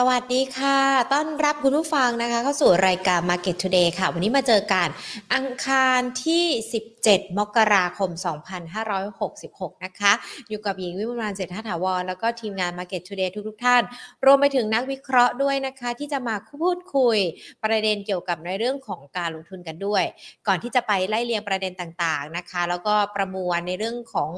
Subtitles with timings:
[0.00, 0.78] สวัสดีค่ะ
[1.12, 4.88] ต้อนรับคุณผู้ฟังนะคะ เข้าสู่รายการ Market Today ค่ะ วันนี้มาเจอกัน
[5.34, 6.44] อังคารที่
[6.90, 8.10] 17 มกราคม
[8.96, 10.12] 2566 นะคะ
[10.48, 13.82] อยู่กับหญิงวิมลรันเศรษฐถาวร แล้วก็ทีมงาน Market Today ทุกๆท่าน
[14.24, 17.18] รวมไปถึงนักวิเคราะห์ด้วยนะคะ ที่จะมาพูดคุย
[17.64, 20.04] ประเด็นเกี่ยวกับในเรื่องของการลงทุนกันด้วย
[20.46, 24.32] ก่อนที่จะไปไล่เรียงประเด็นต่างๆนะคะ แล้วก็ประมวลในเรื่องของ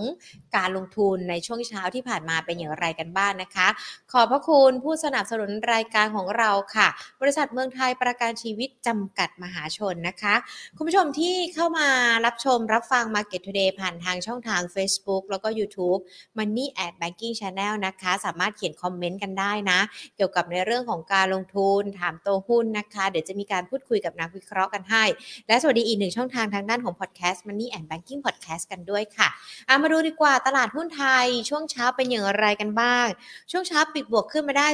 [0.57, 3.69] การลงทุนในช่วงเช้าที่ผ่านมาเป็นอย่างไรกันบ้างนะคะ
[4.13, 6.89] ขอบพระคุณผู้สนับสนุนรายการของเราค่ะ
[7.21, 10.35] บริษัทเมืองไทยประกันชีวิตจำกัดมหาชนนะคะ
[10.77, 11.89] คุณผู้ชมที่เข้ามา
[12.27, 16.01] รับชมรับฟัง Market Today ผ่านทางช่องทาง Facebook แล้วก็ YouTube
[16.39, 19.79] Money at Banking Channel นะคะ สามารถเขียนคอมเมนต์กันได้นะ
[20.17, 25.05] เกี่ยวกับในเรื่องของการลงทุนถามตัวหุ้นนะคะ เดี๋ยวจะมีการพูดคุยกับนักวิเคราะห์กันให้
[25.49, 33.07] และสวัสดีอีกหนึ่งช่องทางทางด้านของ Podcast Money and Banking Podcast กันด้วยค่ะามาดูดีกว่าตลาดหุ้นไทยช่วงเช้าเป็นอย่างไรกันบ้าง
[33.51, 34.69] ช่วงเช้าปิดบวกขึ้นมาได้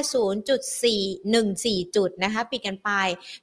[0.73, 2.89] 1.4 จุดนะคะ ปิดกันไป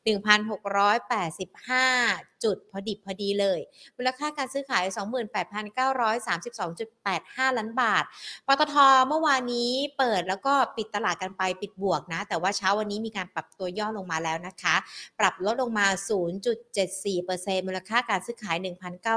[0.05, 3.61] 1,685 จุดพอดิบพอดีเลย
[3.97, 8.05] มูลค่าการซื้อขาย 28,932.85 ล้านบาท
[8.47, 8.75] ปตท
[9.09, 14.75] เมื่อวานนี้เปิดแล้วก็ปิดตลาดกันไปปิดบวกนะ แต่ว่าเช้าวันนี้มีการปรับตัวย่อลงมาแล้วนะคะ
[15.19, 15.87] ปรับลดลงมา
[16.57, 18.56] 0.74%มูลค่าการซื้อขาย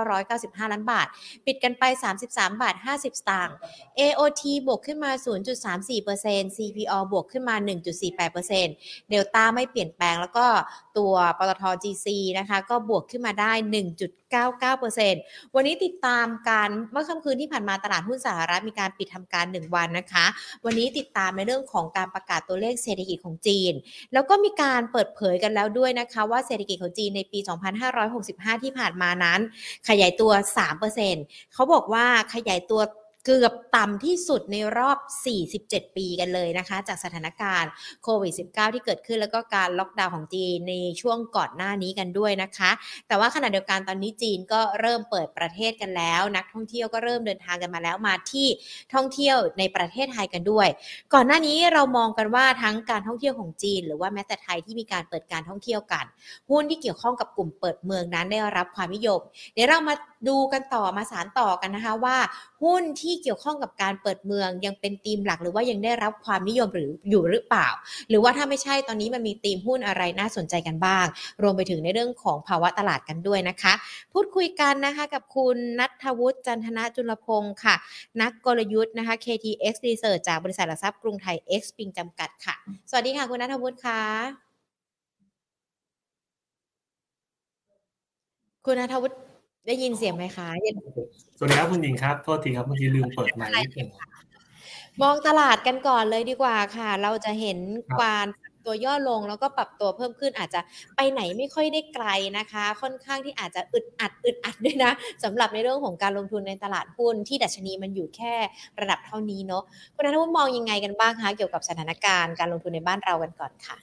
[0.05, 1.07] 1,995 ล้านบาท
[1.45, 1.83] ปิดกันไป
[2.21, 3.55] 33 บาท 50 สตางค์
[3.99, 5.11] AOT บวกขึ้นมา
[5.83, 7.55] 0.34% CPO บวกขึ้นมา
[8.33, 10.45] 1.48%เดลต้าไม่เปลี่ยนแปลงแล้วก็
[10.97, 12.07] ตัวปตท GC
[12.39, 13.51] นะคะก็บวกขึ้นมาได้
[14.33, 20.25] 1.99%วันนี้ติดตามการเมื่อค่ำคืนที่ผ่านมาตลาดหุ้นสหรัฐมีการปิดทำการ 1 วันนะคะ
[20.65, 23.73] วันนี้ติดตามในเรื่องของการประกาศตัวเลขเศรษฐกิจของจีน
[24.13, 27.39] แล้วก็มีการเปิดเผยกันแล้วด้วยนะคะ ว่าเศรษฐกิจของจีนในปี
[28.01, 29.39] 2565 ที่ผ่านมานั้น
[29.89, 30.31] ขยายตัว
[30.93, 32.81] 3%เขาบอกว่าขยายตัว
[33.25, 34.97] เกือบต่ำที่สุดในรอบ
[35.47, 37.71] 47 ปีกันเลยนะคะ จากสถานการณ์
[38.03, 42.71] โควิด -19 ที่เกิดขึ้นแล้วก็การล็อกดาวน์ของจีนในช่วงก่อนหน้านี้กันด้วยนะคะ
[43.07, 48.47] แต่ว่าขณะเดียวกันตอนนี้จีนก็เริ่มเปิดประเทศกันแล้ว นักท่องเที่ยวก็เริ่มเดินทางกันมาแล้วมาที่
[48.93, 50.67] ท่องเที่ยวในประเทศไทยกันด้วย
[51.13, 56.05] ก่อนหน้านี้เรามองกันว่าทั้งการท่องเที่ยวของจีน หรือว่าแม้แต่ไทยที่มีการเปิดการท่องเที่ยวกัน
[56.49, 59.19] หุ้นที่เกี่ยวข้องกับกลุ่มเปิดเมืองนั้นได้รับความนิยม
[59.53, 59.95] เดี๋ยวเรามา
[60.27, 62.17] ดูกันต่อมาสารต่อกันนะคะว่า
[62.63, 67.67] หุ้นที่เกี่ยวข้องกับการเปิดเมืองยังเป็นธีมหลัก หรือว่ายังได้รับความนิยมหรืออยู่หรือเปล่า
[68.09, 71.05] หรือว่าถ้าไม่ใช่ตอนนี้มันมีธีมหุ้นอะไรน่าสนใจกันบ้าง
[71.43, 73.73] รวมไปถึงในเรื่องของภาวะตลาดกันด้วยนะคะ
[74.13, 77.75] พูดคุยกันนะคะกับคุณนัทวุฒิจันทนจุลพงศ์ค่ะ
[78.21, 82.55] นักกลยุทธ์นะคะ KTX Research จากบริษัทหลักทรัพย์กรุงไทย X ปิงจำกัดค่ะ
[82.89, 84.01] สวัสดีค่ะคุณนัทวุฒิค่ะ
[88.65, 89.15] คุณนัทวุฒิ
[89.65, 90.49] ได้ยินเสียงไหมคะ
[91.37, 93.89] สวัสดีครับคุณหญิงครับ โทษทีครับเมื่อกี้ลืมเปิดไมค์นิดนึง
[95.01, 97.57] มองตลาดกันก่อนเลยดีกว่าค่ะ เราจะเห็น
[98.01, 98.27] การ
[98.65, 100.59] ตัวย่อลงแล้วก็ปรับตัวเพิ่มขึ้นอาจจะ
[100.95, 104.91] ไปไหนไม่ค่อยได้ไกลนะคะ ค่อนข้างที่อาจจะอึดอัดอึดอัดด้วยนะ
[105.23, 108.35] สำหรับในเรื่องของการลงทุนในตลาดหุ้นที่ดัชนีมันอยู่แค่
[108.79, 109.63] ระดับเท่านี้เนาะ
[109.95, 113.77] คุณนัทวุฒิมองยังไงกันบ้างคะเกี่ยวกับสถานการณ์การลงทุนในบ้านเรากันก่อนค่ะ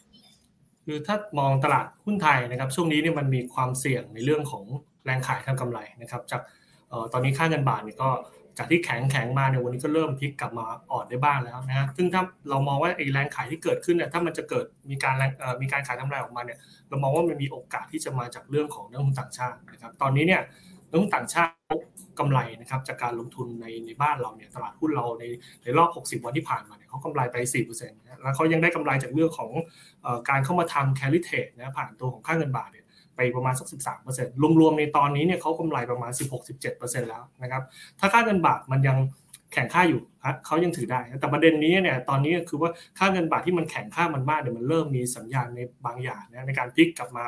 [0.87, 4.65] คือถ้ามองตลาดหุ้นไทยนะครับ ช่วงนี้เนี่ยมันมีความเสี่ยงในเรื่องของ
[5.05, 6.41] แรงขายทางกำไรนะครับจาก
[7.13, 8.11] ตอนนี้ค่าเงินบาทเนี่ยก็
[8.59, 15.15] จากที่แข็งแข็งมาเนี่ยวันนี้ก็เริ่มพลิกกลับมาอ่อนได้บ้างแล้วนะฮะซึ่งถ้าเรามองว่าไอ้แรงขายที่เกิดขึ้นเนี่ยถ้ามันจะเกิดมีการ
[15.63, 16.59] มีการขายกำไรออกมาเนี่ย
[16.89, 20.41] เรามองว่ามันมีโอกาสที่จะมาจากเรื่องของนักลงทุนต่างชาตินะครับตอนนี้เนี่ย
[20.91, 21.53] นักลงทุนต่างชาติ
[22.19, 25.25] กำไรนะครับจากการลงทุนในในบ้านเราเนี่ยตลาดหุ้นเราใน
[25.63, 25.91] ในรอบ
[26.21, 27.37] 60 วันที่ผ่านมาเนี่ยเขากำไรไป
[27.67, 29.51] 4%นะแล้วเขายังได้กำไรจากเรื่องของ
[30.29, 32.82] การเข้ามาทำ carry trade นะผ่านตัวของค่าเงินบาทเนี่ย
[33.17, 33.67] ไปประมาณสัก
[34.09, 36.13] 13%รวมๆในตอนนี้เนี่ยเขากำไรประมาณ
[36.57, 37.63] 16-17%แล้วนะครับ
[38.01, 38.99] ถ้าค่าเงินบาทมันยัง
[39.55, 40.03] แข่งค่าอยู่
[40.47, 47.25] เขายังถือได้ แต่ประเด็นนี้เนี่ยตอนนี้คือว่าค่าเงินบาทที่มันแข่งค่ามันมากเนี่ยวมันเริ่มมีสัญญาณในบางอย่างนะในการพลิกกลับมา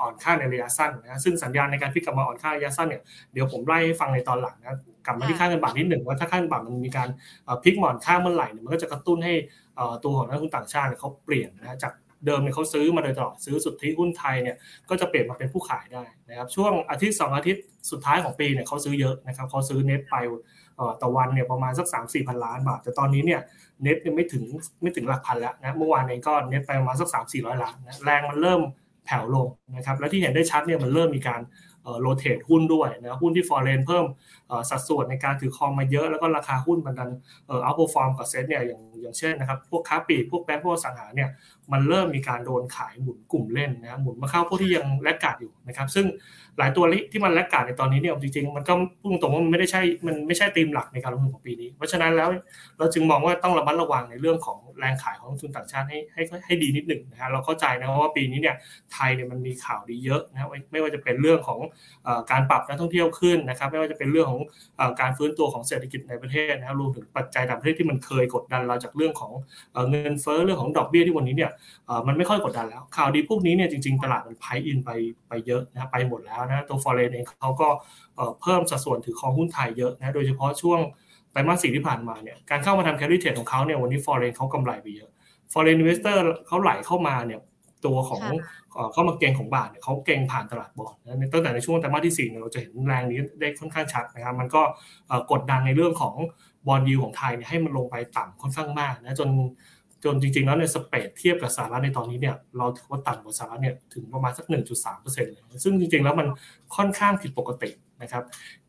[0.00, 7.08] อ่อนค่าในระยะสั้นนะซึ่งสัญญาณในการพลิกกลับมาอ่อนค่าระยะสั้นเนี่ยเดี๋ยวผมไล่ให้ฟังในตอนหลังนะกลับมาที่ค่าเงินบาทนิดหนึ่งว่าถ้าค่าเงินบาทมันมีการ
[7.62, 9.34] พลิกหมอนค่าเมื่อไหร่เนี่ยมันก็จะกระตุ้นให้
[10.04, 11.92] ตัวของนักลงทุนต่างชาติเขาเปลี่ยนนะจาก
[12.26, 14.56] เดิมเนี่ยเขาซื้อมาโดยตลอดซื้อสุทธิหุ้นไทยเนี่ย
[14.88, 20.16] ก็จะเปลี่ยนมาเป็นผู้ขายได้นะครับช่วงอาทิตย์ 2 อาทิตย์สุดท้ายของปีเนี่ยเขาซื้อเยอะนะครับเขาซื้อเน็ตไป
[21.02, 23.40] ต่อวันเนี่ยประมาณสัก 3 4 พันล้านบาท แต่ตอนนี้เนี่ย
[23.82, 24.42] เน็ตยังไม่ถึง
[24.82, 28.60] ไม่ถึงหลักพันแล้วนะเมื่อวานเองก็เน็ตไปประมาณสัก 3 4 0 0 ล้านนะแรงมันเริ่ม
[29.04, 31.42] แผ่วลงนะครับและที่เห็นได้ชัดเนี่ยมันเริ่มมีการ
[32.00, 34.04] rotate หุ้นด้วยนะหุ้นที่ foreign เพิ่ม
[34.70, 37.10] สัดส่วนในการถือครองมาเยอะ แล้วก็ราคาหุ้นมันดัน
[37.64, 41.28] outperform กับเซ็ตเนี่ยอย่างอย่างเช่นนะครับพวกค้าปลีกพวกแบงก์พวกอสังหาเนี่ย
[41.72, 46.06] มันเริ่มมีการโดนขายหมุนกลุ่มเล่นนะหมุนมาเข้าพวกที่ยัง laggard อยู่นะครับ ซึ่ง
[46.58, 52.28] หลายตัวที่มันแลกกาดในตอนนี้เนี่ยจริงๆมันก็พูดตรงว่ามันไม่ได้ใช่มันไม่ใช่ธีมหลักในการลงทุนของปีนี้ เพราะฉะนั้นแล้ว
[52.78, 58.56] เราจึงมองว่าต้องระมัดระวังในเรื่องของแรงขายของทุนต่างชาติให้ให้ให้ดีนิดหนึ่งนะฮะเราเข้าใจนะว่าปีนี้เนี่ย
[58.92, 61.60] ไทยเนี่ยมันมีข่าวดีเยอะนะไม่ว่าจะเป็นเรื่องของ
[62.30, 64.40] การปรับนักท่องเที่ยวขึ้นนะครับ ไม่ว่าจะเป็นเรื่องของ
[65.00, 69.32] การฟื้นตัวของเศรษฐกิจในประเทศนะครับรวมถึงปัจจัยต่างประเทศที่มันเคยกดดันเราจากเรื่องของ
[69.90, 71.50] เงินเฟ้อเรื่องของดอกเบี้ยที่วันนี้เนี่ย
[72.06, 74.90] มันไม่ค่อยกดดันแล้ว ข่าวดีพวกนี้เนี่ยจริงๆ ตลาดมัน price in ไป
[75.28, 77.68] ไปเยอะนะไปหมดแล้วนะตัว foreign เองเขาก็
[78.42, 80.78] เพิ่มสัดส่วนถือครองหุ้นไทยเยอะนะโดยเฉพาะช่วง
[81.32, 85.10] ไตรมาสสี่ที่ผ่านมาเนี่ยการเข้ามาทำ carry trade ของเขาเนี่ยวันนี้ foreign เขากำไรไปเยอะ
[85.52, 87.40] foreign investor เขาไหลเข้ามาเนี่ย
[87.86, 88.22] ตัวของ
[88.92, 90.92] เข้ามาเก็งของบาทเนี่ยเขาเก็งผ่านตลาด bond
[91.32, 94.62] ตั้งแต่ในช่วงไตรมาสที่4เนี่ยเราจะเห็นแรงนี้ได้ค่อนข้างชัดนะครับมันก็
[95.32, 96.14] กดดันในเรื่องของ
[96.66, 99.28] bond yield ของไทยเนี่ยให้มันลงไปต่ำค่อนข้างมากนะจน
[100.04, 104.46] จนจริงๆแล้วในสเปดเทียบกับสหรัฐในตอนนี้เนี่ยเราถือว่าต่ำกว่าสหรัฐเนี่ยถึงประมาณสัก
[104.88, 106.28] 1.3%เลยซึ่งจริงๆแล้วมัน
[106.76, 107.70] ค่อนข้างผิดปกติ
[108.02, 108.24] นะครับ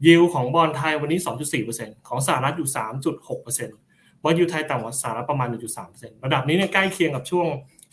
[0.05, 1.19] ยิวของบอลไทยวันนี้
[1.63, 2.69] 2.4%ของสหรัฐอยู่
[3.25, 5.47] 3.6%บอลยูไทยต่ำกว่าสหรัฐประมาณ
[5.85, 7.47] 1.3%ระดับนี้เนี่ยใกล้เคียงกับช่วง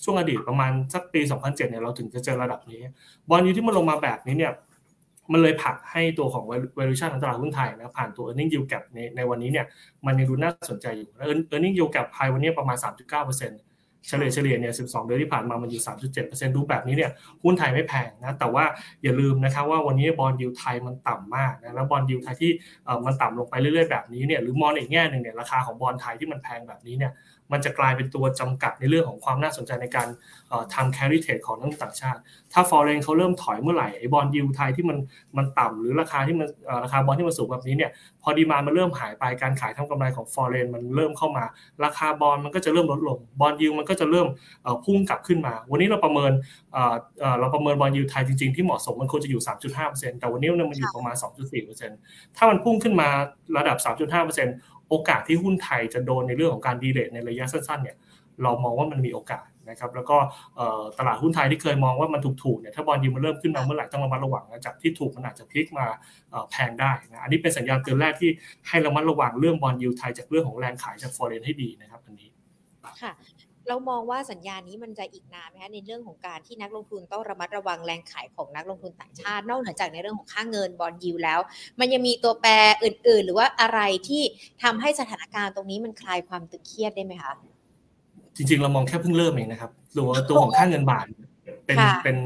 [0.04, 2.80] ช่วงอดีตประมาณสักปี 2007เนี่ยเราถึงจะเจอระดับนี้
[3.28, 4.52] บอลยูที่มันลงมาแบบนี้เนี่ย
[5.32, 6.44] มันเลยผลักให้ตัวของ
[6.78, 9.66] valuation ของตลาดหุ้นไทยนะผ่านตัว earning yield gap ในในวันนี้เนี่ย
[10.06, 11.08] มันยังดูน่าสนใจอยู่
[11.52, 13.58] earning yield gap ไทยวันนี้ประมาณ 3.9%
[14.08, 15.82] เฉลี่ยเฉลี่ยเนี่ย 12 เดือนที่ผ่านมา มันอยู่
[16.18, 17.10] 3.7%ดูแบบนี้เนี่ย
[17.44, 18.64] หุ้นไทยไม่แพงนะ แต่ว่า
[19.02, 22.52] อย่าลืมนะครับว่าวันนี้บอลยูไทยมันต่ำมากนะ แล้วบอลยูไทยที่
[23.06, 27.12] มันต่ำลงไปเรื่อยๆแบบนี้เนี่ย หรือมองอีกแง่หนึ่งเนี่ย ราคาของบอลไทยที่มันแพงแบบนี้เนี่ย
[27.52, 30.08] มันจะกลายเป็นตัวจำกัดในเรื่องของความน่าสนใจในการ
[30.74, 32.20] ทำ carry trade ของนักต่างชาติ
[32.52, 34.98] ถ้า foreign เขาเริ่มถอยเมื่อไหร่ไอ้บอลยูไทยที่มัน
[35.36, 36.46] มันต่ำหรือราคาที่มัน
[36.84, 37.90] ราคาบอลที่มันสูงแบบนี้เนี่ย
[38.22, 41.44] พอดีมามันเริ่มหายไปการขายทำกำไรของ foreign มันเริ่มเข้ามา
[41.84, 44.26] ราคาบอลมันก็จะเริ่มลดลงบอลยูมันก็จะเริ่ม
[44.84, 46.32] พุ่งกลับขึ้นมา วันนี้เราประเมิน
[47.40, 49.42] เราประเมินบอลยูไทยจริงๆที่เหมาะสมมันควรจะอยู่
[49.76, 51.14] 3.5%แต่วันนี้มันอยู่ประมาณ
[51.76, 53.08] 2.4%ถ้ามันพุ่งขึ้นมา
[53.56, 57.96] ระดับ 3.5% โอกาสที่หุ้นไทยจะโดนในเรื่องของการดีเลทในระยะสั้นๆเนี่ย
[58.42, 60.16] เรามองว่ามันมีโอกาสนะครับแล้วก็
[60.98, 65.86] ตลาดหุ้นไทยที่เคยมองว่ามันถูกๆเนี่ยถ้า bond yield มันเริ่มขึ้นมาเมื่อไหร่ต้องระมัดระวังนะจากที่ถูกมันอาจจะพลิกมา
[66.50, 68.30] แพงได้นะอันนี้เป็นสัญญาณเตือนแรกที่
[68.68, 72.28] ให้ระมัดระวังเรื่อง bond yield ไทยจากเรื่องของแรงขายจาก foreign ให้ดีนะครับอันนี้
[72.84, 72.92] ค่ะ
[73.68, 81.40] เรามองว่าสัญญาณนี้มันจะอีกนานไหมคะในเรื่องของการที่นักลงทุนต้องระมัดระวังแรงขายของนักลงทุนต่างชาติ นอกเหนือจากในเรื่องของค่าเงิน bond yield แล้ว
[81.80, 82.50] มันยังมีตัวแปร
[82.84, 84.22] อื่น ๆ หรือว่าอะไรที่
[84.62, 87.32] ทำให้สถานการณ์ตรงนี้มันคลายความตึงเครียดได้ไหมคะ
[88.36, 91.06] จริงๆเรามองแค่เพิ่งเริ่มเองนะครับตัวตัวของค่าเงินบาท
[91.66, 92.16] เป็นเป็น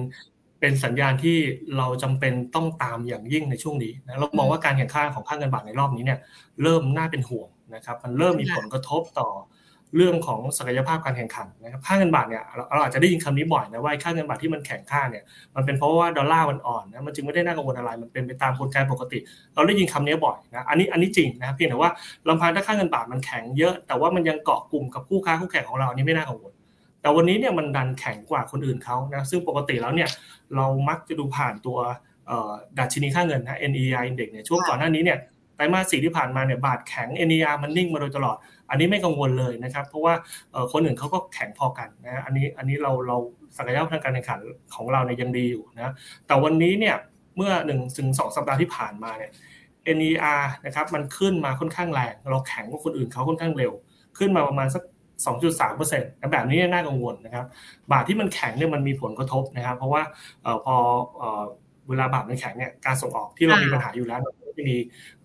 [0.60, 1.36] เป็นสัญญาณที่
[1.76, 6.18] เราจำเป็นต้องตามอย่างยิ่งในช่วงนี้นะเรามองว่าการแข่งข้าของค่าเงินบาทในรอบนี้เนี่ย
[6.62, 9.28] เริ่มน่าเป็นห่วงนะครับ มันเริ่มมีผลกระทบต่อ
[9.96, 12.42] เรื่องของศักยภาพการแข่งขันนะครับค่าเงินบาทเนี่ย
[12.72, 15.24] เราอาจจะได้ยินคำนี้บ่อยนะว่าค่าเงินบาทที่มันแข็งค่าเนี่ย
[15.54, 19.18] มันเป็นเพราะว่าดอลลาร์มันอ่อนนะมันจึงไม่ได้น่ากังวลอะไรมันเป็นไปตามกลไกปกติ
[19.54, 21.90] เราได้ยินคำนี้บ่อยนะอันนี้อันนี้จริงนะเพียงแต่ว่า
[22.28, 26.52] ลำพังถ้าค่าเงินบาทมันแข็งเยอะ แต่ว่ามันยังเกาะกลุ่มกับคู่ค้าคู่แข่งของเราอันนี้ไม่น่ากังวล
[27.00, 30.08] แต่วันนี้เนี่ยมันดันแข็งกว่าคนอื่นเขานะซึ่งปกติแล้วเนี่ย
[30.56, 31.78] เรามักจะดูผ่านตัว
[32.78, 35.18] ดัชนีค่าเงินนะ NEI index เนี่ยช่วงก่อนหน้านี้เนี่ย
[35.62, 38.36] รมาสสี่ที่ผ่านมาเนี่ยบาทแข็ง NER มันนิ่งมาโดยตลอด
[38.70, 40.14] อันนี้ไม่กังวลเลยนะครับ เพราะว่า
[40.72, 43.16] คนอื่นเขาก็แข็งพอกันนะอันนี้อันนี้เราเรา
[43.56, 44.40] ศักยภาพทางการแข่งขัน
[44.74, 45.92] ของเราเนี่ยยังดีอยู่นะ
[46.26, 46.96] แต่วันนี้เนี่ย
[47.36, 49.30] เมื่อหนึ่งถึงสองสัปดาห์ที่ผ่านมาเนี่ย
[49.96, 53.72] NER นะครับมันขึ้นมาค่อนข้างแรง เราแข็งกว่าคนอื่นเขาค่อนข้างเร็ว
[54.18, 54.82] ขึ้นมาประมาณสัก
[55.26, 57.46] 2.3%แบบนี้น่ากังวลนะครับ
[57.92, 60.02] บาทที่มันแข็งเนี่ยมันมีผลกระทบนะครับ เพราะว่า
[60.64, 60.74] พอ
[61.88, 64.20] เวลาบาทมันแข็งเนี่ยการส่งออกที่เรามีปัญหาอยู่แล้ว
[64.56, 64.76] จะมี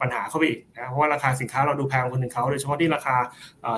[0.01, 3.15] ปัญหาเข้าไปอีกนะเพราะว่าราคาสินค้าเราดูแพงกว่าคนอื่นเขาโดยเฉพาะที่ราคา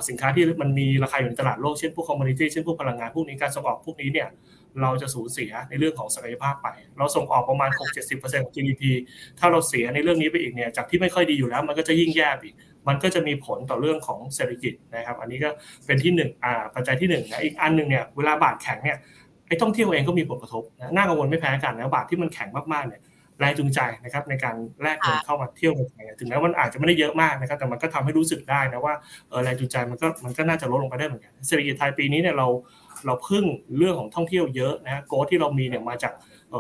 [0.08, 4.30] สินค้าที่มันมีราคาอยู่ในตลาดโลกเช่นพวก commodity เช่นพวกพลังงานพวกนี้การส่งออกพวกนี้เนี่ย
[4.82, 7.70] เราจะสูญเสียในเรื่องของศักยภาพไป เราส่งออกประมาณ
[8.08, 8.84] 6-70%ของ GDP
[9.40, 12.56] ถ้าเราเสียในเรื่องนี้ไปอีกเนี่ยจากที่ไม่ค่อยดีอยู่แล้ว มันก็จะยิ่งแย่อีก
[12.88, 15.50] มันก็จะมีผลต่อเรื่องของเศรษฐกิจนะครับ อันนี้ก็
[15.86, 18.98] เป็นที่หนึ่งอ่าปัจจัยที่หนึ่งนะอีกอันหนึ่งเนี่ยเวลาบาทแข็งเนี่ย
[19.48, 23.02] ไอ้ท่องเที่ยวเองก็มีผลกระทบนะน่ากังวลไม่แพ้กันนะบาทที่มันแข็งมากๆเนี่ย
[23.40, 28.94] แรงจูงใจนะครับในการแลกเงินเข้ามาเที่ยวในไทยถึงแม้มันอาจจะไม่ได้เยอะมากนะครับแต่มันก็ทำให้รู้สึกได้นะว่า
[29.44, 32.48] แรงจูงใจมันก็มันก็น่าจะลดลงไปได้เหมือนกันเศรษฐกิจไทยปีนี้เนี่ยเรา
[33.06, 33.46] เราพึ่ง
[33.78, 36.14] เรื่องของท่องเที่ยวเยอะนะโกที่เรามีเนี่ยมาจาก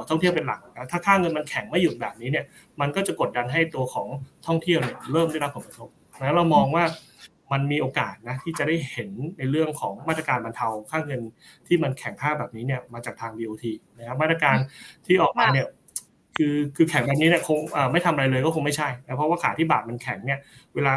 [0.09, 2.45] ท่องเที่ยวเป็นหลักนะถ้าค่าเงินมันแข็งไม่หยุดแบบนี้เนี่ย
[2.81, 4.07] มันก็จะกดดันให้ตัวของ
[4.47, 6.85] ท่องเที่ยวเนี่ยเริ่มได้รับผลกระทบนะเรามองว่า
[7.53, 11.21] มันมีโอกาสนะที่จะได้เห็นในเรื่องของมาตรการบรรเทาค่าเงิน
[11.67, 13.65] ที่มันแข็งค่าแบบนี้เนี่ยมาจากทาง BOT
[13.97, 14.55] นะครับมาตรการ
[15.05, 15.67] ที่ออกมาเนี่ย
[16.41, 17.59] คือคือแข็งแบบนี้เนี่ยคง
[17.91, 20.39] ไม่ทำอะไรเลยก็คงไม่ใช่นะเพราะว่าขาที่บาทมันแข็งเนี่ย
[20.75, 20.93] เวลา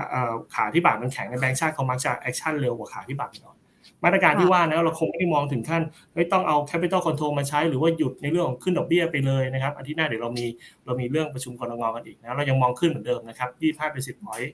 [0.55, 3.57] ขาที่บาทมันแข็งในแบงก์ชาติเขามักจะ action เร็วกว่าขาที่บาทอ่อน
[4.05, 5.83] มาตรการที่ว่านะเราคงไม่ได้มองถึงขั้น
[6.15, 10.47] ไม่ต้องเอา capital control มาใช้ หรือว่าหยุดในเรื่องของขึ้นดอกเบี้ยไปเลยนะครับอาทิตย์หน้าเดี๋ยวเรามี
[10.87, 11.93] เรามีเรื่องประชุมกนง.
[11.97, 13.51] กันอีกนะเรายังมองขึ้นเหมือนเดิมนะครับ
[13.89, 14.53] 25 basis point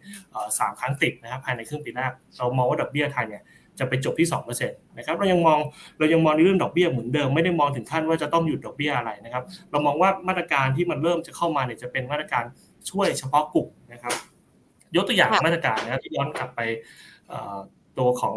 [0.59, 3.43] สามครั้งติดนะครับภายในครึ่งปีแรกเรามองว่าดอกเบี้ยไทยเนี่ย
[3.79, 5.59] จะไปจบที่ 2%นะครับเรายังมอง
[5.99, 12.45] เรายังมองในเรื่องดอกเบี้ยเหมือนเดิมไม่ได้มองถึงขั้นว่าจะต้องหยุดดอกเบี้ยอะไรนะครับ เรามองว่ามาตรการที่มันเริ่มจะเข้ามาเนี่ยจะเป็นมาตรการ
[12.91, 14.15] ช่วยเฉพาะกลุ่มนะครับ
[14.97, 16.61] ยกตัวอย่างมาตรการนะครับที่ย้อนกลับไป
[17.99, 18.37] ตัวของ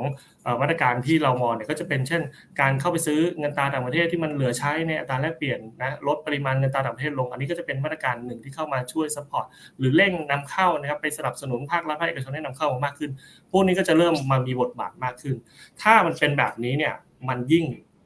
[0.61, 2.21] มาตรการที่เรามองเนี่ยก็จะเป็นเช่น
[2.61, 9.45] การเข้าไปซื้อเงินตราต่างประเทศที่มันเหลือใช้ในอัตราแลกเปลี่ยนนะลดปริมาณเงินตราต่างประเทศลง อันนี้ก็จะเป็นมาตรการหนึ่งที่เข้ามาช่วย support
[9.79, 13.11] หรือเร่งนำเข้านะครับไปสนับสนุนภาครัฐภาคเอกชนให้นำเข้ามากขึ้น
[13.51, 15.35] พวกนี้ก็จะเริ่มมามีบทบาทมากขึ้น
[15.81, 16.93] ถ้ามันเป็นแบบนี้เนี่ย
[17.29, 17.65] มันยิ่ง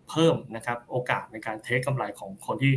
[0.10, 2.74] เพิ่มนะครับโอกาสในการ take กำไรของคนที่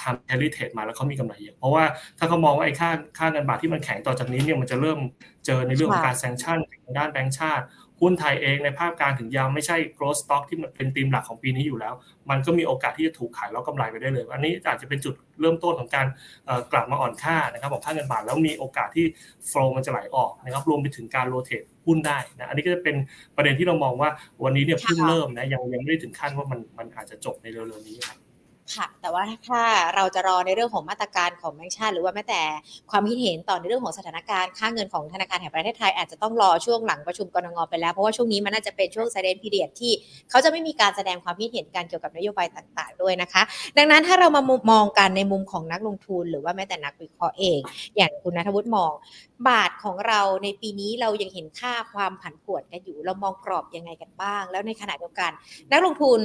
[0.00, 1.84] ทำแคลิเทตมาแล้วเขามีกำไรเยอะเพราะว่า
[2.18, 4.98] ถ้าเขามองว่าไอ้ค่าค่าเงินบาทที่มันแข็งต่อจากนี้เนี่ยมันจะเริ่ม
[5.46, 6.58] เจอในเรื่องของการแซงชั่น
[6.98, 7.64] ด้านแบงก์ชาติ
[8.00, 11.94] หุ้นไทยเองในภาพการถึงยาวไม่ใช่ growth stock ที่มันเป็นธีมหลักของปีนี้อยู่แล้ว
[12.30, 16.06] มันก็มีโอกาสที่จะถูกขายแล้วกำไรไปได้เลย อันนี้อาจจะเป็นจุดเริ่มต้นของการ
[16.72, 19.06] กลับมาอ่อนค่านะครับของค่าเงินบาทแล้วมีโอกาสที่
[19.50, 22.96] flow มันจะไหลออกนะครับรวมไปถึงการโรเตทหุ้นได้นะอันนี้ก็จะเป็น
[23.36, 24.10] ประเด็นที่เรามองว่า
[24.44, 28.18] วันนี้เนี่ยเพิ่งเริ่มนะยังยังไม่ได้ถึงขั้นว่ามันมันอาจจะจบในเร็วๆนี้ครับ
[28.74, 29.62] ค่ะแต่ว่าถ้า
[29.94, 32.42] เราจะรอในเรื่องของมาตรการของแบงก์ชาติ หรือว่าแม้แต่
[32.90, 39.92] ความคิดเห็นต่อในเรื่องของสถานการณ์ค่าเงินของธนาคารแห่งประเทศไทย อาจจะต้องรอช่วงหลังประชุมกรงงไปแล้ว เพราะว่าช่วงนี้มันน่าจะเป็นช่วงไซเดนพีเดียที่
[40.30, 43.42] เขาจะไม่มีการแสดงความคิดเห็นการเกี่ยวกับนโยบายต่าง ๆ ด้วยนะคะ
[43.76, 47.60] ดังนั้นถ้าเรามามองกันในมุมของนักลงทุน หรือว่าแม้แต่นักวิเคราะห์เอง
[47.96, 48.92] อย่างคุณนัทวุฒิมอง
[49.48, 55.30] บาทของเราในปีนี้เรายังเห็นค่าความผันผวนกันอยู่ เรามองกรอบยังไงกันบ้าง แล้วในขณะเดียวกัน
[55.72, 56.20] นักลงทุน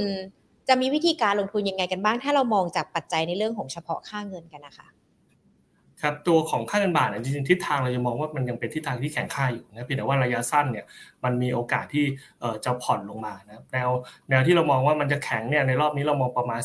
[0.67, 4.87] จะมีวิธีการลงทุนยังไงกันบ้าง ถ้าเรามองจากปัจจัยในเรื่องของเฉพาะค่าเงินกันนะคะ
[6.01, 10.85] ครับตัวของค่าเงินบาทเนี่ยจริงๆทิศทางเราจะมองว่ามันยังเป็นทิศทางที่แข็งค่าอยู่นะเพียงแต่ว่าระยะสั้นเนี่ย
[11.23, 12.05] มันมีโอกาสที่
[12.65, 13.89] จะผ่อนลงมานะแนว
[14.29, 16.61] แนวที่เรามองว่ามันจะแข็งเนี่ยในรอบนี้เรามองประมาณ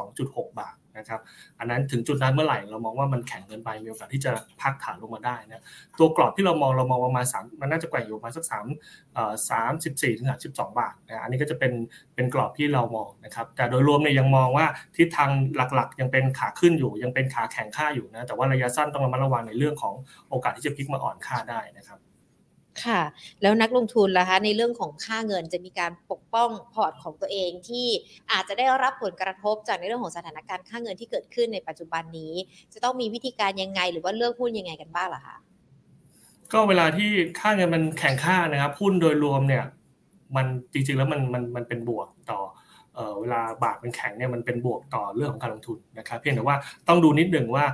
[0.00, 1.20] 32.6 บาท นะครับ
[1.58, 5.62] อันนั้นถึงจุดนั้นเมื่อไหร่เรามองว่ามันแข็งเกินไปมีโอกาสที่จะพักฐานลงมาได้นะ
[5.98, 8.66] ตัวกรอบที่เรามองเรามองประมาณสามมันน่าจะแกว่งอยู่ประมาณสักสาม
[9.50, 11.72] สามสิบสี่ถึงสามสิบสองบาทนะอันนี้ก็จะเป็น
[12.14, 19.94] เป็นกรอบที่เรามองนะครับแต่โดยรวมเนี่ยยังมองว่าทิศทางหลักๆ ยังเป็นขาขึ้นอยู่ ยังเป็นขาแข็งค่าอยู่นะแต่ว่าระยะสั้นต้องระมัดระวังในเรื่องของ
[20.30, 22.00] โอกาสที่จะพลิกมาอ่อนค่าได้นะครับ
[22.84, 23.00] ค่ะ
[23.42, 27.86] แล้วนักลงทุนล่ะคะในเรื่องของค่าเงินจะมีการปกป้องพอร์ตของตัวเองที่
[28.32, 32.34] อาจจะได้รับผลกระทบจากในเรื่องของสถานการณ์ค่าเงินที่เกิดขึ้นในปัจจุบันนี้
[32.72, 35.36] จะต้องมีวิธีการยังไงหรือว่าเลือกหุ้นยังไงกันบ้างล่ะคะ
[36.52, 37.10] ก็เวลาที่
[37.40, 39.64] ค่าเงินมันแข่งค่านะครับหุ้นโดยรวมเนี่ย
[40.36, 42.40] มันจริงๆแล้วมันมันมันเป็นบวกต่อ
[43.20, 46.56] เวลาบาทมันแข็งเนี่ยมันเป็นบวกต่อเรื่องของการลงทุนนะครับเพียงแต่ว่า
[46.88, 47.64] ต้องดูนิดหนึ่งว่า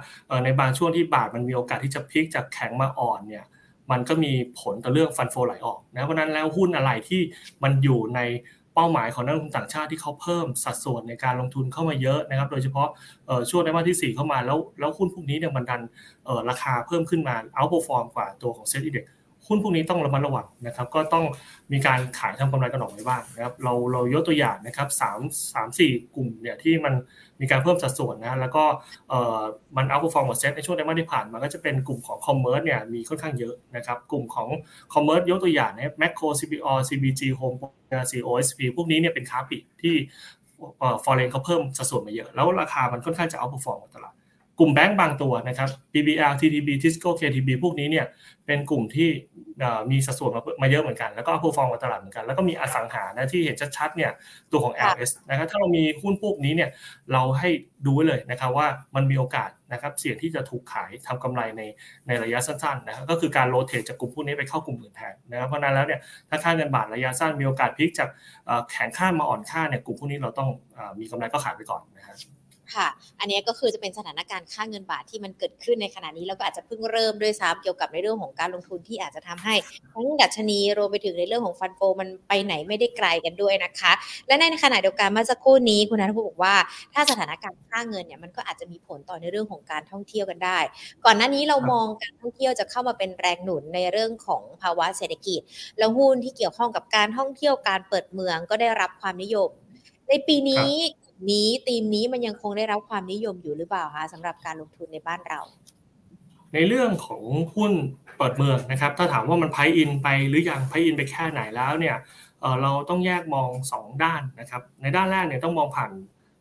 [0.45, 3.45] ในบางช่วงที่บาทมันมีโอกาสที่จะพลิกจากแข็งมาอ่อนเนี่ย
[3.91, 7.21] มันก็มีผลต่อเรื่องฟันโฟไหลออกนะเพราะนั้นแล้วหุ้นอะไรที่
[7.63, 8.21] มันอยู่ใน
[8.75, 12.89] เป้าหมายของนักลงทุนต่างชาติที่เขาเพิ่มสัดส่วนในการลงทุนเข้ามาเยอะนะครับ โดยเฉพาะ
[13.51, 15.81] ช่วงในวันที่ 4 เข้ามาแล้วแล้วหุ้นพวกนี้เนี่ยมันดัน
[16.51, 19.07] ราคาเพิ่มขึ้นมา outperform กว่าตัวของ SET Index
[19.47, 21.25] หุ้นพวกนี้ต้องระมัดระวังนะครับ ก็ต้อง
[21.73, 25.19] มีการขายทำกำไรกันออกไปบ้างนะครับ เราเรายกตัวอย่างนะครับสาม
[25.53, 26.95] สามสี่กลุ่มเนี่ยที่มัน
[27.41, 28.65] มีการเพิ่มสัดส่วนนะแล้วก็
[29.09, 29.41] เอ่อ
[29.77, 34.49] มัน outperform SET ในช่วงไตรมาสที่ผ่านมาก็จะเป็นกลุ่มของ commerce เนี่ยมีค่อนข้างเยอะนะครับกลุ่มของ
[34.95, 37.55] commerce ยกตัวอย่างนะแมคโคร CPALL CBG โฮม
[38.11, 39.95] ซีโอเอสพีพวกนี้เนี่ยเป็นค้าปลีกที่
[41.05, 44.15] foreign เขาเพิ่มสัดส่วนมาเยอะ แล้วราคามันค่อนข้างจะ outperform ตลาด
[44.59, 48.07] กลุ่มแบงก์บางตัวนะครับ BBL TTB Tisco KTB พวกนี้เนี่ย
[48.47, 49.09] เป็นกลุ่มที่
[49.91, 50.31] มีสัดส่วน
[50.63, 54.11] มาเยอะเหมือนกัน แล้วก็อัพฟอร์มกับตลาดเหมือนกัน แล้วก็มีอสังหานะที่เห็นชัดๆเนี่ย
[54.51, 56.71] ตัวของ LS นะครับถ้าเรามีหุ้นพวกนี้เนี่ย
[57.13, 57.51] เราให้
[57.87, 61.63] ดูไว้เลยนะครับว่ามันมีโอกาสนะครับเสี่ยงที่จะถูกขายทำกำไรใน
[62.07, 68.09] ในระยะสั้นๆนะครับก็คือการโรเตทจากกลุ่มพวกนี้ไปเข้ากลุ่มอื่นแทนนะครับเพราะนั้นแล้วเนี่ยถ้าค่าเงินบาทระยะสั้นมีโอกาสพลิกจาก
[68.71, 70.49] แข็งค่ามาอ่อนค่าเนี่ยกลุ่มพวกนี้เราต้อง
[71.01, 72.38] มีกำไรก็ขายไปก่อนนะครับ
[72.75, 72.89] ค่ะ
[73.21, 79.55] อันนี้ก็คือจะเป็นสถานการณ์ค่าเงินบาทที่มันเกิดขึ้นในขณะนี้แล้วก็อาจจะเพิ่งเริ่มด้วยซ้ำเกี่ยวกับในเรื่องของการลงทุนที่อาจจะทำให้
[79.93, 83.93] ทั้งดัชนีรวมไปถึงในเรื่องของฟันโฟมันไปไหนไม่ได้ไกลกันด้วยนะคะ
[84.27, 86.55] และในขณะเดียวกันเมื่อสักครู่นี้คุณนัทพูดบอกว่า
[86.95, 90.59] ถ้าสถานการณ์ค่าเงินเนี่ยมันก็อาจจะมีผลต่อในเรื่องของการท่องเที่ยวกันได้
[91.05, 95.41] ก่อนหน้านี้เรามองการท่องเที่ยวจะเข้ามาเป็นแรงหนุนในเรื่องของภาวะเศรษฐกิจ
[95.79, 99.51] แล้วหุ้นที่เกี่ยวข้องกับการท่องเที่ยวการเปิดเมืองก็ได้รับความนิยม
[100.09, 100.69] ในปีนี้
[101.31, 105.41] นี้ธีมนี้มันยังคงได้รับความนิยมอยู่หรือเปล่าคะสำหรับการลงทุนในบ้านเรา
[106.55, 107.23] ในเรื่องของ
[107.55, 107.73] หุ้น
[108.17, 111.97] เปิดเมืองนะครับ ถ้าถามว่ามันไพอินไปหรือยังไพอินไปแค่ไหนแล้วเนี่ย
[112.63, 115.91] เราต้องแยกมอง 2 ด้านนะครับ ในด้านแรกเนี่ยต้องมองผ่าน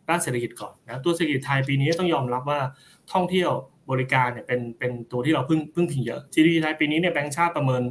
[0.10, 2.60] ด้านเศรษฐกิจก่อนนะตัวเศรษฐกิจไทยปีนี้ต้องยอมรับว่า
[3.14, 3.52] ท่องเที่ยว
[3.92, 7.84] บริการเนี่ยเป็นเป็นตัวที่เราพึ่งพึ่งพิงเยอะ GDP ไทยปีนี้เนี่ยแบงก์ชาติประเมิน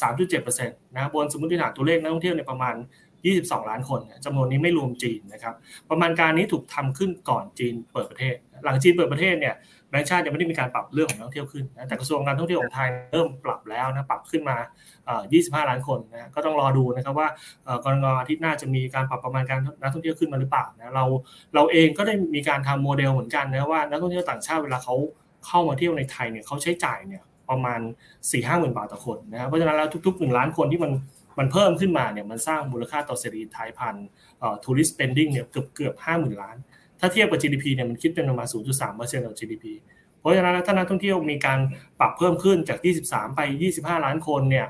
[0.00, 2.74] 3.7%นะบนสมมติฐานตัวเลขนักท่องเที่ยวเนี่ยประมาณ
[3.28, 5.54] 22 ล้านคนจำนวนนี้ไม่รวมจีนนะครับ
[5.90, 8.34] ประมาณการนี้ถูกทำขึ้นก่อนจีนเปิดประเทศ
[8.64, 9.54] หลังจีนเปิดประเทศเนี่ย
[9.90, 14.56] แบงก์ชาติยังไม่ได้มีการปรับเรื่องของนักท่องเที่ยวขึ้นนะแต่กระทรวงการท่องเที่ยวของไทยเริ่มปรับแล้วนะปรับขึ้นมา
[15.12, 17.28] 25 ล้านคนนะก็ต้องรอดูนะครับว่า
[17.84, 21.04] กรงอาทิตย์หน้าจะมีการปรับประมาณการนักท่องเที่ยวขึ้นมาหรือเปล่านะเรา
[21.54, 24.94] เราเองก็ได้มีการทำโมเดลเหมือนกันนะว่านักท่องเที่ยวต่างชาติเวลาเขา
[25.46, 30.90] เข้ามาเที่ยวในไทยเนี่ยเขาใช้จ่ายเนี่ยประมาณ4ี่ห้าหมื่นบาทต่อคนนะครับเพราะฉะนั้นแล้วทุกๆหนึ่งล้านคนที่มัน
[31.38, 33.94] มันเพิ่มขึ้นมาเนี่ยมันสร้างมูลค่าต่อเศรษฐกิจไทยพัน
[34.64, 36.56] ทัวริสต์ spending เนี่ยเกือบเกือบห้าหมื่นล้าน
[37.00, 39.66] ถ้าเทียบกับ GDP เนี่ยมันคิดเป็นประมาณ 0.3%ของ GDP
[40.20, 41.58] เพราะฉะนั้นถ้านักท่องเที่ยวมีการ
[42.00, 43.40] ปรับเพิ่มขึ้นจาก 23 ไป
[43.72, 44.66] 25 ล้านคนเนี่ย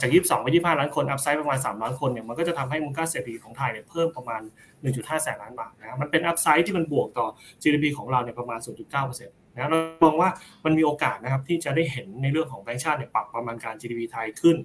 [0.00, 4.42] จาก 22 ไป 25 ล้านคน อัพไซด์ประมาณ 3 ล้านคนเนี่ย มันก็จะทำให้มูลค่าเศรษฐกิจของไทยเนี่ยเพิ่มประมาณ
[4.82, 7.26] 1.5 แสนล้านบาทนะ มันเป็นอัพไซด์ที่มันบวกต่อ
[7.62, 10.28] GDP ของเราเนี่ยประมาณ 0.9%นะเรามองว่า
[10.64, 14.56] มันมีโอกาสนะครับที่จะได้เห็นในเรื่องของแบงก์ชาติเนี่ยปรับประมาณการ GDP ไทยขึ้น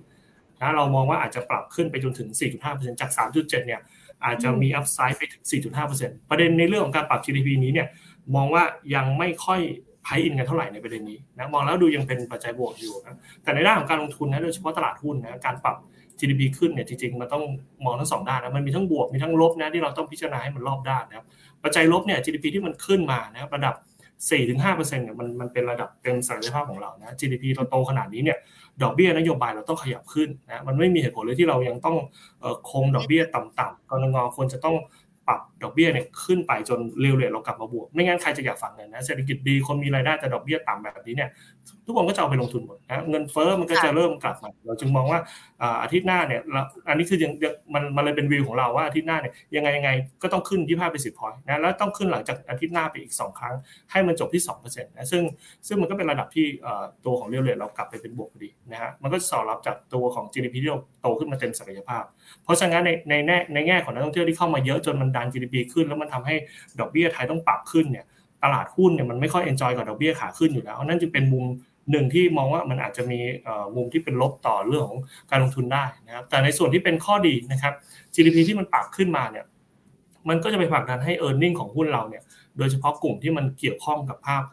[0.65, 2.29] นะเรามองว่าอาจจะปรับขึ้นไปจนถึง
[2.65, 3.81] 4.5%จาก 3.7 เนี่ย
[4.25, 5.43] อาจจะมีอัพไซด์ไปถึง
[5.89, 7.87] 4.5%ประเด็นในเรื่องของการปรับ GDP นี้เนี่ย
[8.35, 8.63] มองว่า
[8.95, 9.59] ยังไม่ค่อย
[10.03, 15.75] ไพอินกันเท่าไหร่ในประเด็นนี้นะมองแล้วดูยังเป็นปัจจัยบวกอยู่นะแต่ในด้านของการลงทุนนะโดยเฉพาะตลาดหุ้นนะการปรับ
[16.19, 17.43] GDP ขึ้นเนี่ยจริงๆมันต้อง
[17.85, 21.25] มองทั้งสองด้านนะมันมีทั้งบวกมีทั้งลบนะที่เราต้องพิจารณาให้มันรอบด้านนะครับ
[21.63, 23.75] ปัจจัยลบเนี่ย GDP ที่มันขึ้นมานะครับระดับ
[24.29, 28.37] 4-5%เนี่ยมันมันเป็นระดับเต็มศักยภาพของเรานะ GDP เราโตขนาดนี้เนี่ย
[28.81, 31.97] ดอกเบี้ยนโยบายเราต้องขยับขึ้นนะมันไม่มีเหตุผลเลยที่เรายังต้อง
[32.71, 34.75] คงดอกเบี้ยต่ำๆกรงงควรจะต้อง
[35.27, 41.29] ปรับ ดอกเบี้ยเนี่ยขึ้นไปจนเร็วๆเรากลับมาบวก ไม่งั้นใครจะอยากฝังเงินนะเศรษฐกิจดีคนมีรายได้แต่ดอกเบี้ยต่ำแบบนี้เนี่ย
[41.85, 45.19] ทุกคนก็จะเอาไปลงทุนหมดนะเงินเฟ้อมันก็จะเริ่มกลับมา เราจึงมองว่า
[45.83, 46.41] อาทิตย์หน้าเนี่ย
[46.89, 47.31] อันนี้คือยัง
[47.73, 49.89] มันมันเลยเป็นวิวของเราว่าอาทิตย์หน้าเนี่ยยังไงยังไง
[50.23, 53.55] ก็ต้องขึ้น25 basis point นะแล้วต้องขึ้นหลังจากอาทิตย์หน้าไปอีก 2 ครั้ง
[53.91, 55.23] ให้มันจบที่2%นะซึ่ง
[55.67, 56.45] ซึ่งมันก็เป็นระดับที่
[57.05, 62.03] ตัวของ real rate เรากลับไปเป็นบวกพอดีนะฮะมันก็สอดรับจากตัวของ GDP ที่เราโตขึ้นมาเต็มศักยภาพ
[62.43, 66.35] เพราะฉะนั้นในในแง่ในแง่ของนักท่องเที่ยวที่เข้ามาเยอะจนมันดัน GDP ขึ้น แล้วมันทำให้
[66.79, 68.05] ดอกเบี้ยไทยต้องปรับขึ้นเนี่ย
[68.43, 71.45] ตลาดหุ้นเนี่ยมันไม่ค่อย enjoy กับดอกเบี้ยขาขึ้นอยู่แล้วนั่นจึงเป็นมุม
[71.91, 73.19] หนึ่งที่มองว่ามันอาจจะมี
[73.75, 74.99] มุมที่เป็นลบต่อเรื่องของ
[75.31, 77.73] การลงทุนได้นะครับแต่ในส่วนที่เป็นข้อดีนะครับ
[78.13, 79.45] GDP ที่มันปรับขึ้นมาเนี่ย
[80.29, 82.23] มันก็จะไปผลักดันให้ e a r n i n g ของหุ้นเราเนี่ย
[82.57, 84.43] โดยเฉพาะกลุ่มที่มันเกี่ยวข้องกับภาค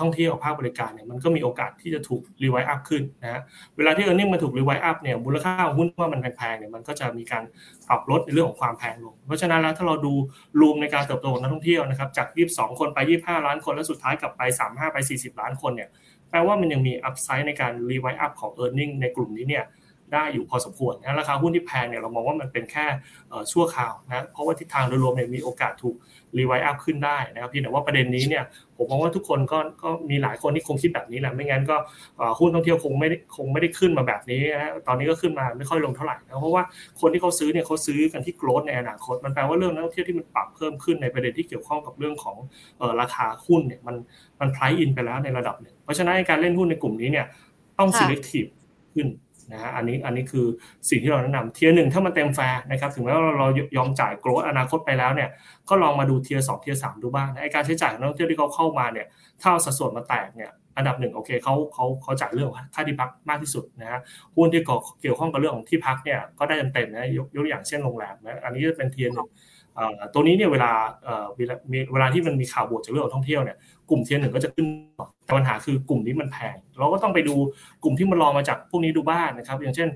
[0.00, 3.40] ท่องเที่ยวภาคบริการเนี่ยมันก็มีโอกาสที่จะถูก revise up ขึ้นนะฮะ
[3.76, 7.44] เวลาที่ earning มันถูก revise up เนี่ยมูลค่าหุ้นว่ามันแพงๆเนี่ยมันก็จะมีการ
[7.88, 10.14] ปรับลดในเรื่องของความแพงลง เพราะฉะนั้นแล้วถ้าเราดู
[10.60, 15.88] room ในการเติบโตของนักท่องเที่ยวนะครับจาก 22 คนไป 25 ล้านคน แล้วสุดท้ายกลับไป 35 ไป 40 ล้านคนเนี่ย
[16.30, 19.64] แปลว่ามันยังมี upside ในการ revise up ของ earning ในกลุ่มนี้เนี่ย
[20.14, 22.86] ได้อยู่พอสมควรนะราคาหุ้นที่แพงเนี่ยเรามองว่ามันเป็นแค่
[23.52, 25.96] ชั่วคราวนะเพราะว่าทิศทางโดยรวมเนี่ยมีโอกาสถูก
[26.38, 28.44] revise up ขึ้นได้นะครับพี่แต่ว่าประเด็นนี้เนี่ย
[28.76, 31.76] ผมมองว่าทุกคนก็ก็มีหลายคนที่คงคิดแบบนี้แหละไม่งั้นก็
[32.38, 36.62] หุ้นท่องเที่ยวคงไม่ได้คงไม่ได้ขึ้นมาแบบนี้นะตอนนี้ก็ขึ้นมาไม่ค่อยลงเท่าไหร่นะเพราะว่า
[37.00, 42.36] คนที่เขาซื้อเนี่ยเขาซื้อกันที่ growth ในอนาคตมันแปลว่าเรื่องนักท่องเที่ยวที่มันปรับเพิ่มขึ้นในประเด็นที่เกี่ยวข้องกับเรื่องของ
[43.00, 43.96] ราคาหุ้นเนี่ยมัน
[44.40, 47.26] มัน price in ไปแล้วในระดับหนึ่งเพราะฉะนั้นการเล่นหุ้นในกลุ่มนี้เนี่ย
[47.78, 48.50] ต้อง selective
[48.94, 49.06] ขึ้น
[49.52, 50.46] นะฮะอันนี้อันนี้คือ
[50.90, 55.28] สิ่งที่เราแนะนำ tier หนึ่งถ้ามันเต็มแฟร์นะครับถึงแม้ว่าเรายอมจ่าย growth อนาคตไปแล้วเนี่ย
[55.68, 59.06] ก็ลองมาดู tier สอง tier สามดูบ้างไอการใช้จ่ายของนักท่องเที่ยวที่เขาเข้ามาเนี่ย
[59.42, 64.00] ถ้าสัดส่วนมาแตกเนี่ยอันดับหนึ่งโอเคเขาเขาเขาจ่ายเรื่องค่าที่พักมากที่สุดนะฮะ
[64.36, 64.62] หุ้นที่
[65.02, 69.28] เกี่ยวข้องกับเรื่องของที่พักเนี่ยก็ได้เต็มๆนะยกตัวอย่างเช่นโรงแรมนะอันนี้จะเป็น tier หนึ่ง
[70.14, 70.70] ตัวนี้เนี่ยเวลา
[71.92, 73.56] เวลาที่มันมีข่าวบวกจากเรื่องของท่องเที่ยวเนี่ย
[73.90, 74.66] กลุ่ม tier หนึ่งก็จะขึ้น
[75.24, 77.34] แต่ปัญหาคือกลุ่มนี้มันแพง เราก็ต้องไปดู
[77.82, 79.88] กลุ่มที่มันรองมาจากพวกนี้ดูบ้างนะครับ อย่างเช่น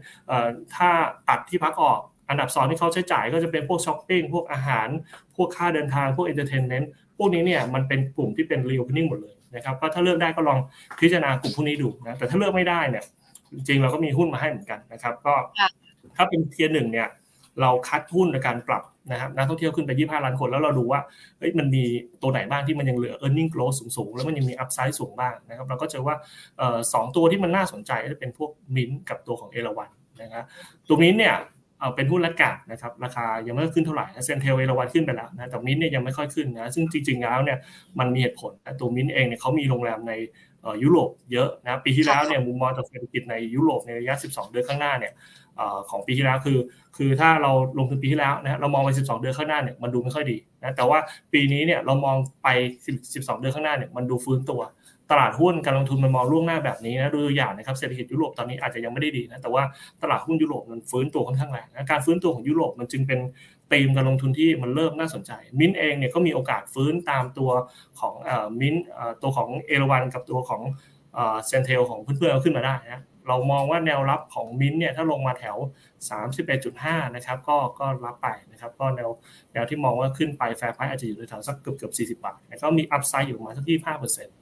[0.75, 0.89] ถ้า
[1.29, 4.89] ตัดที่พักออกอันดับสองที่เขาใช้จ่ายก็จะเป็นพวกช้อปปิ้งพวกอาหาร
[5.37, 10.59] พวกค่าเดินทางพวก entertainment พวกนี้เนี่ยมันเป็นกลุ่มที่เป็น reopening หมดเลยนะครับก็ถ้าเลือกได้ก็ลอง
[11.01, 13.05] พิจารณากลุ่มพวกนี้ดูนะแต่ถ้าเลือกไม่ได้เนี่ย
[13.55, 15.35] จริงๆเราก็มีหุ้นมาให้เหมือนกันนะครับ ก็
[16.17, 17.09] ถ้าเป็น tier หนึ่งเนี่ย
[17.61, 18.83] เราคัดหุ้นในการปรับ
[19.13, 21.01] นะครับนักท่องเที่ยวขึ้นไป 25 ล้านคนแล้วเราดูว่า
[21.39, 21.85] เฮ้ยมันมี
[22.23, 26.17] ตัวไหนบ้างที่มันยังเหลือ e a r n i n g growth สูงๆ แล้วมันยังมี upside สูงบ้างนะครับเราก็เจอว่า
[26.93, 29.91] สองตัวที่มันน่าสนใจก็จะเป็นพวกมินกับตัวของเอราวัณ
[30.23, 30.45] นะครับ
[30.89, 31.37] ตัวมินเนี่ย
[31.95, 37.59] เป็นหุ้น laggard นะครับราคายังไม่ขึ้นเท่าไหร่ CENTEL เอราวัณขึ้นไปแล้วนะแต่มินเนี่ยยังไม่ค่อยขึ้นนะซึ่งจริงๆแล้วเนี่ย
[37.99, 40.13] มันมีเหตุผลตัวมินเองเนี่ยเขามีโรงแรมใน
[40.83, 45.13] ยุโรปเยอะนะปีที่แล้วเนี่ยมุมมองจากเศรษฐกิจในยุโรปในระยะ 12 เดือนข้างหน้าเนี่ย
[45.91, 46.59] ของปีที่แล้วคือ
[46.97, 50.99] คือถ้าเราลงทุนปีที่แล้วนะเรามองไป 12 เดือนข้างหน้าเนี่ยมันดูไม่ค่อยดีนะแต่ว่า
[51.33, 52.49] ปีนี้เนี่ยเรามองไป
[52.95, 54.63] 12 เดือนข้างหน้าเนี่ยมันดูฟื้นตัว
[55.11, 59.63] ตลาดหุ้นการลงทุนมันมองล่วงหน้าแบบนี้นะดูตัวอย่างนะครับเศรษฐกิจยุโรปตอนนี้อาจจะยังไม่ได้ดีนะแต่ว่า
[60.03, 63.21] ตลาดหุ้นยุโรปมันฟื้นตัวค่อนข้างแรงนะการฟื้นตัวของยุโรปมันจึงเป็น
[63.73, 67.51] ธีมการลงทุนที่มันเริ่มน่าสนใจ มินเองเนี่ยก็มีโอกาสฟื้นตามตัว
[68.01, 68.15] ของ
[68.61, 68.75] มิน
[69.23, 70.63] ตัวของเอราวันกับตัวของ
[71.47, 75.57] CENTEL ของเพื่อนๆขึ้นมาได้นะ เรามองว่าแนวรับของมินเนี่ยถ้าลงมาแถว
[76.37, 79.11] 31.5 นะครับก็ก็รับไปนะครับก็แนว
[79.53, 84.38] แนวที่มองว่าขึ้นไป fair price อาจจะอยู่ในแถวสักเกือบเกือบ40 บาทแล้วก็มี upside อยู่มาสักที่5%เอี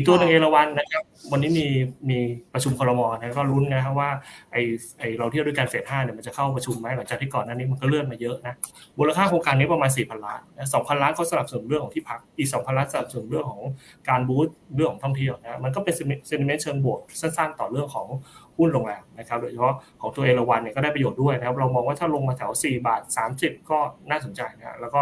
[0.00, 1.02] กตัวหนึ่งเอราวัณนะครับ
[1.32, 1.66] วันนี้มี
[2.10, 2.18] มี
[2.52, 4.10] ประชุมคอรมอนะก็ลุ้นนะครับว่า
[4.52, 4.56] ไอ
[4.98, 8.54] ไอเราเที่ยวด้วยการ phase ห้าเนี่ยมันจะเข้าประชุมไหมหลังจากที่ก่อนหน้านี้มันก็เลื่อนมาเยอะนะ
[8.98, 10.40] มูลค่าโครงการนี้ประมาณ4 0 0 0ล้าน
[10.74, 13.60] สองพันล้านเขาสนับสนุนเรื่องของที่พักอีก2 0 0 0ล้านสนับสนุนเรื่องของ
[14.08, 18.06] การ boost เรื่องของท่องเที่ยวนะมันก็เป็น sentiment เชิงบวกสั้นๆ ต่อเรื่องของ
[18.62, 23.02] หุ้นโรงแรมนะครับโดยเฉพาะของตัวเอราวัณเนี่ยก็ได้ประโยชน์ด้วยนะครับเรามองว่าถ้าลงมาแถว 4 บาท
[23.36, 23.78] 30 ก็
[24.10, 25.00] น่าสนใจนะแล้วก็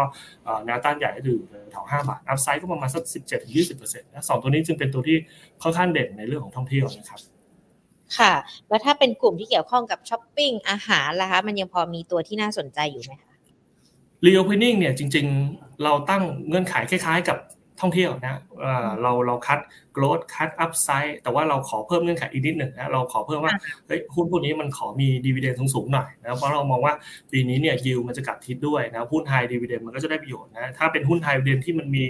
[0.65, 1.37] แนวต้านใหญ่ก็อยู่
[1.71, 3.03] แถว 5 บาท upside ก็ประมาณสัก
[3.53, 5.17] 17-20%นะสองตัวนี้จึงเป็นตัวที่
[5.63, 7.19] ค่อนข้างเด่นในเรื่องของท่องเที่ยวนะครับ
[8.17, 8.33] ค่ะ
[8.69, 13.31] แล้วถ้าเป็นกลุ่มที่เกี่ยวข้องกับช้อปปิ้งอาหารล่ะคะ มันยังพอมีตัวที่น่าสนใจอยู่ไหมคะ
[14.25, 17.37] reopening เนี่ยจริงๆ เราตั้งเงื่อนไขคล้ายๆ กับ
[17.81, 18.39] ท่องเที่ยวนะ
[19.01, 19.59] เราเราคัด
[19.95, 23.53] growth คัด upside แต่ว่าเราขอเพิ่มเงื่อนไขอีกนิดหนึ่งนะเราขอเพิ่มว่า
[23.87, 26.93] เฮ้ยหุ้นพวกนี้มันขอมี dividend สูงๆหน่อยนะเพราะเรามองว่า
[27.31, 32.03] ปีนี้เนี่ยยิวมันจะกลับทิศด้วยนะหุ้น high dividend มันก็จะได้ประโยชน์นะถ้าเป็นหุ้น high dividend ที่มันมี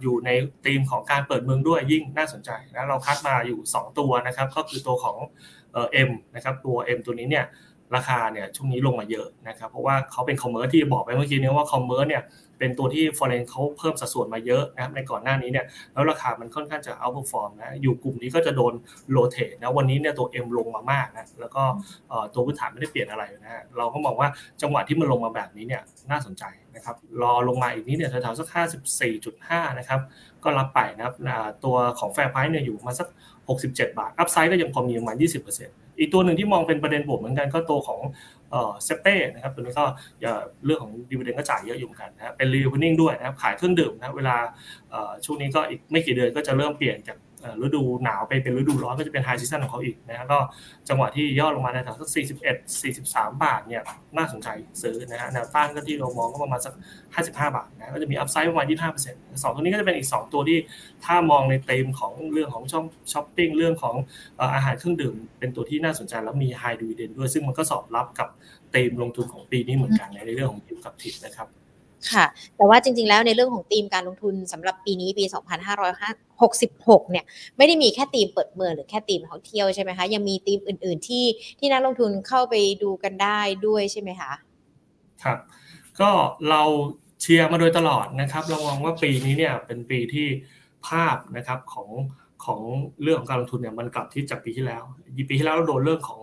[0.00, 0.30] อยู่ใน
[0.64, 5.16] ธีมของการเปิดเมืองด้วยยิ่งน่าสนใจนะเราคัดมาอยู่ 2 ตัวนะครับก็คือตัวของ
[5.92, 7.46] M นะครับตัว M ตัวนี้เนี่ย
[7.96, 12.22] ราคาเนี่ยช่วงนี้ลงมาเยอะนะครับเพราะว่าเขาเป็น commerce ที่บอกไปเมื่อกี้นี้ว่า commerce เนี่ย
[12.58, 18.72] เป็นตัวที่ foreign เขาเพิ่มสัดส่วนมาเยอะนะครับในก่อนหน้านี้เนี่ยแล้วราคามันค่อนข้างจะ outperform นะอยู่กลุ่มนี้ก็จะโดน
[19.10, 21.62] rotate นะวันนี้เนี่ยตัว M ลงมามากนะแล้วก็
[22.34, 24.28] ตัวพื้นฐานไม่ได้เปลี่ยนอะไรนะฮะเราก็มองว่า
[24.62, 28.48] จังหวะที่มันลงมาแบบนี้เนี่ยน่าสนใจนะครับรอลงมาอีกนิดเนี่ยแถวๆสัก
[29.12, 30.00] 54.5 นะครับ
[30.44, 31.14] ก็รับไปนะครับ
[31.64, 33.08] ตัวของ fair price เนี่ยอยู่มาสัก
[33.52, 38.00] 67 บาท upside ก็ยังพอมีประมาณ 20%อีกตัวหนึ่งที่มองเป็นประเด็นบวกเหมือนกันก็ตัวของ
[38.52, 39.84] SAPPE นะครับตัวนี้ก็
[40.64, 44.36] เรื่องของ dividend ก็จ่ายเยอะอยู่เหมือนกันนะเป็น reopening ด้วยนะครับขายเครื่องดื่มนะเวลา
[45.24, 47.16] ช่วงนี้ก็อีกไม่กี่เดือนก็จะเริ่มเปลี่ยนจาก
[47.62, 50.38] ฤดูหนาวไปเป็นฤดูร้อนก็จะเป็น high season ของเขาอีกนะก็
[50.88, 53.82] จังหวะที่ย่อลงมาในแถวสัก 41 43 บาทเนี่ย
[54.16, 54.48] น่าสนใจ
[54.82, 56.74] ซื้อนะฮะแนวต้านก็ที่เรามองก็ประมาณสัก
[57.14, 58.66] 55 บาทนะก็จะมี upside ประมาณ
[59.04, 60.58] 25%สองตัวนี้ก็จะเป็นอีก 2 ตัวที่
[61.04, 63.94] ถ้ามองในเต็มของเรื่องของช่องช้อปปิ้งเรื่องของ
[64.54, 68.28] อาหารเครื่องดื่ม เป็นตัวที่น่าสนใจแล้วมีไฮดูเดนด้วย ซึ่งมันก็สอบรับกับ
[68.72, 71.48] เต็มลงทุนของปีนี้เหมือนกันในเรื่องของยิวกับทิปนะครับ
[72.12, 72.24] ค่ะ
[72.56, 75.24] แต่ว่าจริง ๆ แล้วในเรื่องของธีมการลงทุนสำหรับปีนี้ปี
[75.98, 77.24] 2566 เนี่ย
[77.56, 81.24] ไม่ได้มีแค่ธีมเปิดเมืองหรือแค่ธีมท่องเที่ยวใช่ไหมคะ ยังมีธีมอื่น ๆ ที่
[81.58, 84.32] ที่นักลงทุนเข้าไปดูกันได้ด้วยใช่ไหมคะ
[85.24, 85.38] ครับ
[86.00, 86.10] ก็
[86.50, 86.62] เรา
[87.20, 90.26] เชียร์มาโดยตลอดนะครับ เรามองว่าปีนี้เนี่ยเป็นปีที่
[90.88, 91.88] ภาพนะครับของ
[92.44, 92.60] ของ
[93.02, 94.82] เรื่องของการลงทุนเนี่ยมันกลับที่จากปีที่แล้ว
[95.28, 96.20] ปีที่แล้วเราโดนเรื่องของ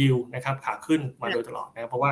[0.00, 2.10] ยิวนะครับขาขึ้นมาโดยตลอดนะครับเพราะว่า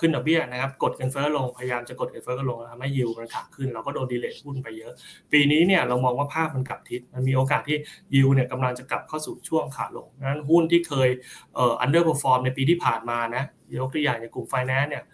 [0.00, 4.92] ขึ้นดอกเบี้ยนะครับกดเงินเฟ้อลงพยายามจะกดเงินเฟ้อลงทำให้ยิวมันขาขึ้นเราก็โดนดีเลทหุ้นไปเยอะ
[5.32, 7.76] ปีนี้เนี่ยเรามองว่าภาพมันกลับทิศมันมีโอกาสที่
[8.14, 11.08] ยิวเนี่ยกำลังจะกลับเข้าสู่ช่วงขาลงนั้นหุ้นที่เคย
[11.54, 13.42] เอ่อ underperform ในปีที่ผ่านมานะ
[13.80, 15.04] ยกตัวอย่างในกลุ่มไฟแนนซ์เนี่ย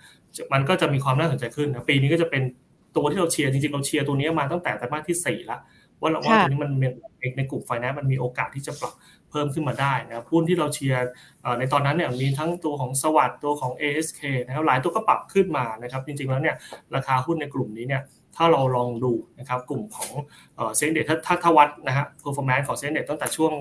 [0.53, 2.42] มันก็จะมีความน่าสนใจขึ้นนะปีนี้ก็จะเป็น
[2.96, 5.61] ตัวที่เราเชียร์จริงๆเราเชียร์ตัวนี้มาตั้งแต่ไตรมาสที่4แล้ว
[6.00, 6.70] ว่าเราว่าตัวนี้มัน
[7.37, 8.92] ในกลุ่มไฟแนนซ์มันมีโอกาสที่จะปรับ
[9.35, 11.07] เพิ่มขึ้นมาได้นะหุ้นที่เราเชียร์
[11.59, 16.57] ในตอนนั้นเนี่ยมีทั้งตัวของ SAWAD ตัวของ ASK นะครับหลายตัวก็ปรับขึ้นมานะครับจริงๆแล้วเนี่ย
[16.94, 18.03] ราคาหุ้นในกลุ่มนี้เนี่ย
[18.38, 20.11] ถ้าเราลองดูนะครับกลุ่มของ
[20.77, 23.53] SET Index ถ้าถ้าวัดนะฮะ performance ของ SET Index ตั้งแต่ช่วง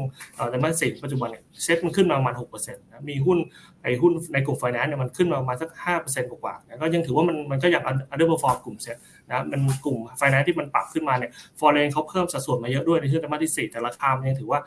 [0.49, 3.37] ไตรมาสสี่ปัจจุบันเนี่ยเซ็ตมันขึ้นมาประมาณ6%นะมีหุ้น
[3.83, 5.69] ไอ้หุ้นในกลุ่มไฟแนนซ์เนี่ยมันขึ้นมาประมาณสัก
[6.03, 7.81] 5%กว่าๆนะก็ยังถือว่ามันมันก็ยัง
[8.13, 8.97] underperform กลุ่มเซ็ต
[9.29, 14.59] นะมันกลุ่มไฟแนนซ์ที่มันปรับขึ้นมาเนี่ย foreign เขาเพิ่มสัดส่วนมาเยอะด้วยในช่วงไตรมาสที่ 4 แต่ราคามันยังถือว่า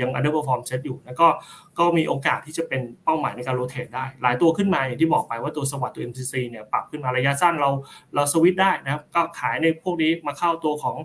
[0.00, 1.26] ยัง underperform SET อยู่ แล้วก็
[1.78, 7.70] ก็มีโอกาสที่จะเป็นเป้าหมายในการ rotate ได้ หลายตัวขึ้นมาอย่างที่บอกไปว่าตัว SAWAD ตัว MTC เนี่ยปรับขึ้นมาระยะสั้นเรา
[8.14, 10.96] เราสวิตได้นะครับก็ขายในพวกนี้มาเข้าตัวของ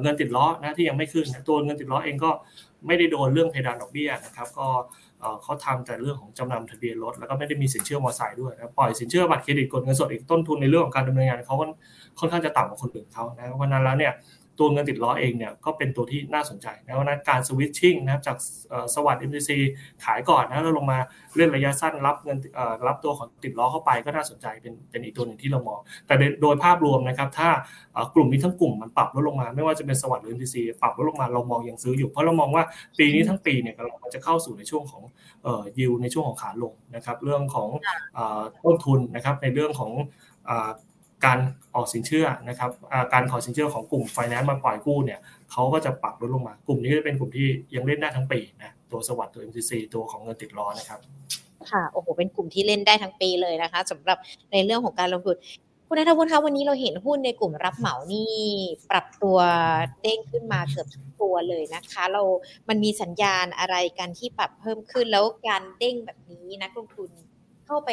[0.00, 2.30] เงินติดล้อนะที่ยังไม่ขึ้นตัวเงินติดล้อเองก็
[2.86, 4.68] ไม่ได้โดนเรื่องเพดานดอกเบี้ยนะครับก็
[5.42, 11.56] เขาทำแต่เรื่องของจำนำทะเบียนรถแล้วก็ไม่ได้มีสินเชื่อมอเตอร์ไซค์ด้วยนะปล่อยสินเชื่อบัตรเครดิตกดเงินสดอีกต้นทุนในเรื่องของการดำเนินงานเขา
[12.18, 14.14] ค่อนข้างจะต่ำกว่าคนอื่นเขานะเพราะนั้นแล้วเนี่ย
[14.60, 18.36] ตัวเงินติดล้อเองเนี่ยก็เป็นตัวที่น่าสนใจนะว่านั้นการสวิตชิ่งนะครับจาก
[18.94, 19.50] สวัสด์ MCC
[20.04, 20.98] ขายก่อนนะแล้วลงมา
[21.36, 22.38] เล่นระยะสั้นรับเงิน
[22.86, 27.48] รับตัวของติดล้อเข้าไปก็น่าสนใจเป็นเป็นอีกตัวหนึ่งที่เรามอง แต่โดยภาพรวมนะครับถ้า
[28.14, 32.64] กลุ่มนี้ทั้งกลุ่มมันปรับลดลงมาไม่ว่าจะเป็นสวัสด์หรือ MCC ปรับลดลงมาเรามองยังซื้ออยู่ เพราะเรามองว่า
[32.98, 35.02] ปีนี้ทั้งปีเนี่ยเราจะเข้าสู่ในช่วงของ
[35.78, 37.68] ยิวในช่วงของขาลงนะครับเรื่องของ
[38.64, 39.92] ต้นทุนนะครับในเรื่องของ
[41.26, 41.38] การ
[41.74, 42.70] ออกสินเชื่อนะครับ
[43.12, 45.20] การขอสินเชื่อของกลุ่มไฟแนนซ์มาปล่อยกู้เนี่ย
[45.52, 51.00] เขาก็จะปรับลดลงมากลุ่มนี้จะเป็นกลุ่มที่ยังเล่นได้ทั้งปีนะตัวสวัสด์ตัว MCC ตัวของเงินติดล้อนะครับ
[51.70, 54.18] ค่ะโอ้โหเป็นกลุ่มที่เล่นได้ทั้งปีเลยนะคะสำหรับ
[54.52, 55.36] ในเรื่องของการลงทุน
[55.88, 58.34] คุณนัทวุฒิคะวันนี้เราเห็นหุ้นในกลุ่มรับเหมานี่
[58.90, 59.38] ปรับตัว
[60.02, 62.22] เด้งขึ้นมาเกือบทุกตัวเลยนะคะ เรา
[62.68, 67.10] มันมีสัญญาณอะไรกันที่ปรับเพิ่มขึ้นแล้วการเด้งแบบนี้นักลงทุน
[67.66, 67.90] เข้าไป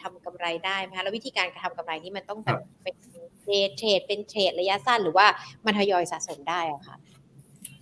[0.00, 2.94] ทำกำไรได้ไหมคะแล้ววิธีการการทำกำไรนี้มันต้องแบบเป็น
[3.40, 5.26] เทรดเทรดเป็นเทรดระยะสั้นหรือว่า
[5.66, 6.96] มันทยอยสะสมได้อะคะ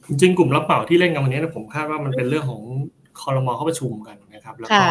[0.09, 2.63] จริงกลุ่มรับเหมาที่เล่นกันวันนี้นะผมคาดว่ามันเป็นเรื่องของ
[3.21, 4.87] คอรมอเข้าประชุมกันนะครับ แล้วก็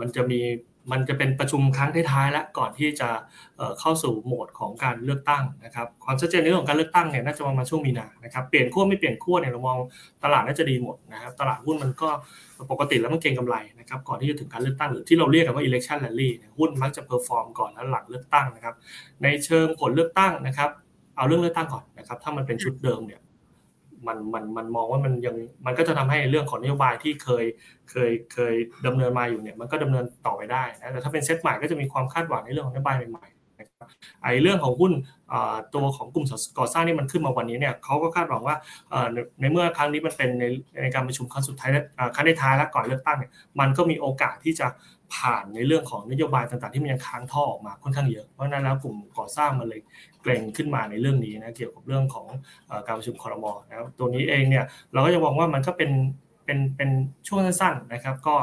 [0.00, 0.40] มันจะมี
[0.92, 3.08] มันจะเป็นประชุมครั้งท้ายๆแล้วก่อนที่จะ
[3.80, 9.78] เข้าสู่โหมดของการเลือกตั้งนะครับความชัดเจนในเรื่องของการเลือกตั้งเนี่ยน่าจะประมาณช่วงมีนานะครับเปลี่ยนขั้วไม่เปลี่ยนขั้วเนี่ยเรามอง
[10.24, 12.08] ตลาดน่าจะดีหมดนะครับตลาดหุ้นมันก็
[12.70, 18.74] ปกติแล้วมันเก็งกำไรนะครับก่อนที่จะถึงการเลือกตั้งหรือที่เราเรียกกันว่า election rally หุ้นมักจะ perform ก่อนแล้วหลังเลือกตั้งนะครับ
[19.22, 20.70] ในเชิงผลเลือกตั้งนะครับ
[21.16, 23.20] เอาเรื่องเลือกตั้งก่อนนะครับถ้ามันเป็นชุดเดิมเนี่ย
[24.06, 27.44] มันมันมันมองว่ามันยังมันก็จะทำให้เรื่องของนโยบายที่เคย
[27.90, 28.54] เคยเคย
[28.86, 33.88] ดำเนินมาอยู่เนี่ยมันก็ดำเนินต่อไปได้นะแต่ถ้าเป็นเซตใหม่ก็จะมีความคาดหวังในเรื่องของนโยบายใหม่ๆนะครับ
[34.22, 34.92] ไอ้เรื่องของหุ้น
[35.74, 36.26] ตัวของกลุ่ม
[36.58, 38.56] ก่อสร้างนี่มันขึ้นมาวันนี้เนี่ยเขาก็คาดหวังว่า
[39.40, 40.44] ในเมื่อครั้งนี้มันเป็นใน
[40.82, 41.70] ในการประชุมครั้งสุดท้าย
[42.14, 43.30] ครั้งท้ายแล้วก่อนเลือกตั้งเนี่ย
[43.60, 44.68] มันก็มีโอกาสที่จะ
[45.14, 49.80] ผ่านในเรื่องของนโยบายต่างๆ ที่มันยังค้างท่อออกมาค่อนข้างเยอะเพราะนั้นแล้วกลุ่มก่อสร้างมันเลย
[50.28, 52.26] กรงขึ้นมาในเรื่องนี้นะเกี่ยวกับเรื่องของ
[52.86, 55.90] การประชุมคอรมอนะตัวนี้เองเนี่ยเราก็จะมองว่ามันก็เป็น
[56.44, 56.90] เป็นเป็น
[57.28, 58.34] ช่วงสั้นๆนะครับ ก็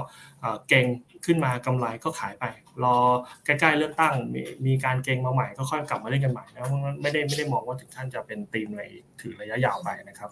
[0.69, 0.85] เก่ง
[1.25, 2.45] ขึ้นมากำไรก็ขายไป
[2.83, 2.97] รอ
[3.45, 6.63] ใกล้ๆเลือกตั้งมีมีการเก่งมาใหม่ก็ค่อยกลับมาเล่นกันใหม่นะ
[7.01, 8.81] ไม่ได้ไม่ได้มองว่าถึงท่านจะเป็นตีมใน
[9.21, 10.29] ถือระยะยาวไปนะครับ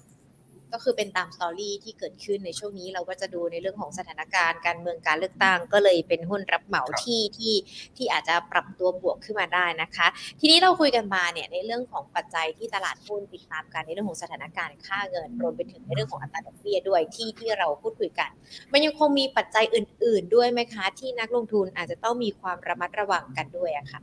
[0.73, 7.55] ก็คือเป็นตามสตอรี่ที่เกิดขึ้นในช่วงนี้เราก็จะดูในเรื่องของสถานการณ์การเมืองการเลือกตั้ง ก็เลยเป็นหุ้นรับเหมาที่ที่
[7.97, 10.07] ที่อาจจะปรับตัวบวกขึ้นมาได้นะคะ
[10.39, 18.29] ทีนี้เราคุยกันมาเนี่ยในเรื่องของปัจจัยที่ตลาดหุ้นติดตามกันในเรื่องของสถานการณ์ค่าเงินรวมไปถึงในเรื่องของอัตราดอกเบี้ยด้วยที่ที่เราพูดคุยกัน
[18.71, 24.01] มันยังคงมีปัจจัยอื่น ๆ ด้วยไหมคะ ที่นักลงทุนอาจจะต้องมีความระมัดระวังกันด้วยอะคะ่ะ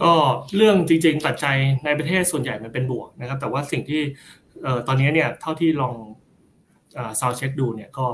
[0.00, 0.12] ก็
[0.56, 4.02] เรื่องจริงๆปัจจัยในประเทศส่วนใหญ่มันเป็นบวกนะครับ แต่ว่าสิ่งที่
[4.86, 5.94] ตอนนี้เนี่ยเท่าที่ลอง
[7.20, 8.06] ซาวเช็คดูเนี่ยก็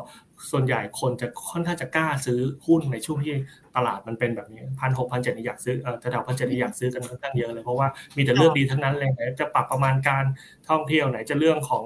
[0.50, 3.34] ส่วนใหญ่คนจะค่อนข้างจะกล้าซื้อหุ้นในช่วงที่
[3.76, 10.24] ตลาดมันเป็นแบบนี้พันหกพันเจ็ดอยากซื้อแถวพันเจ็ดอยากซื้อกันค่อนข้างเยอะเลยเพราะว่ามีแต่เรื่องดีทั้งนั้นเลยไหนจะปรับประมาณการ
[10.68, 11.84] ท่องเที่ยวไหนจะเรื่องของ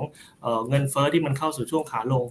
[0.69, 2.25] เงินเฟ้อที่มันเข้าสู่ช่วงขาลง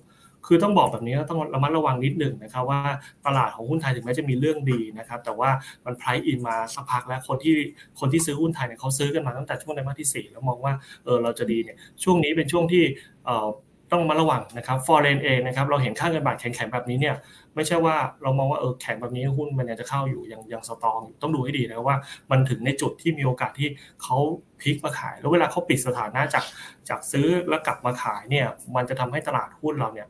[0.47, 2.80] คือต้องบอกแบบนี้ต้องระมัดระวังนิดหนึ่งนะครับว่า
[3.25, 5.49] ตลาดของหุ้นไทยถึงแม้จะมีเรื่องดีนะครับแต่ว่า
[5.86, 7.56] มันไพร์อินมาสักพักแล้วคนที่
[7.99, 10.73] คนที่ซื้อหุ้นไทยเนี่ยเขาซื้อกันมาตั้งแต่ช่วงไตรมาสที่ 4 แล้วมองว่า
[11.06, 12.84] เออเราจะดีเนี่ยช่วงนี้เป็นช่วงที่
[13.25, 13.49] เอ่อ
[13.91, 17.15] ต้องมาระวังนะครับ foreign เองนะครับเราเห็นค่าเงินบาทแข็งๆแบบนี้เนี่ย
[17.56, 21.97] ไม่ใช่ว่าเรามองว่าเออแข็งแบบนี้หุ้นมันยังจะเข้าอยู่ยังยัง strong อยู่ต้องดูให้ดีนะว่า
[22.32, 23.69] มันถึงในจุดที่มีโอกาสที่
[24.04, 24.17] เขา
[24.62, 26.43] พลิกมาขาย แล้วเวลาเขาปิดสถานะจาก
[26.89, 30.08] จากซื้อแล้วกลับมาขายเนี่ยมันจะทำให้ตลาดหุ้นเราเนี่ย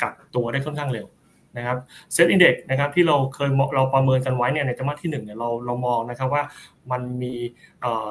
[0.00, 1.06] กลับตัวได้ค่อนข้างเร็ว
[1.56, 1.78] นะครับ
[2.12, 6.42] SET Index นะครับที่เราเคยเราประเมินกันไว้เนี่ยในจังหวะที่1เนี่ยเราเรามองนะครับว่า
[6.90, 7.34] มันมี
[7.80, 8.10] เอ่อ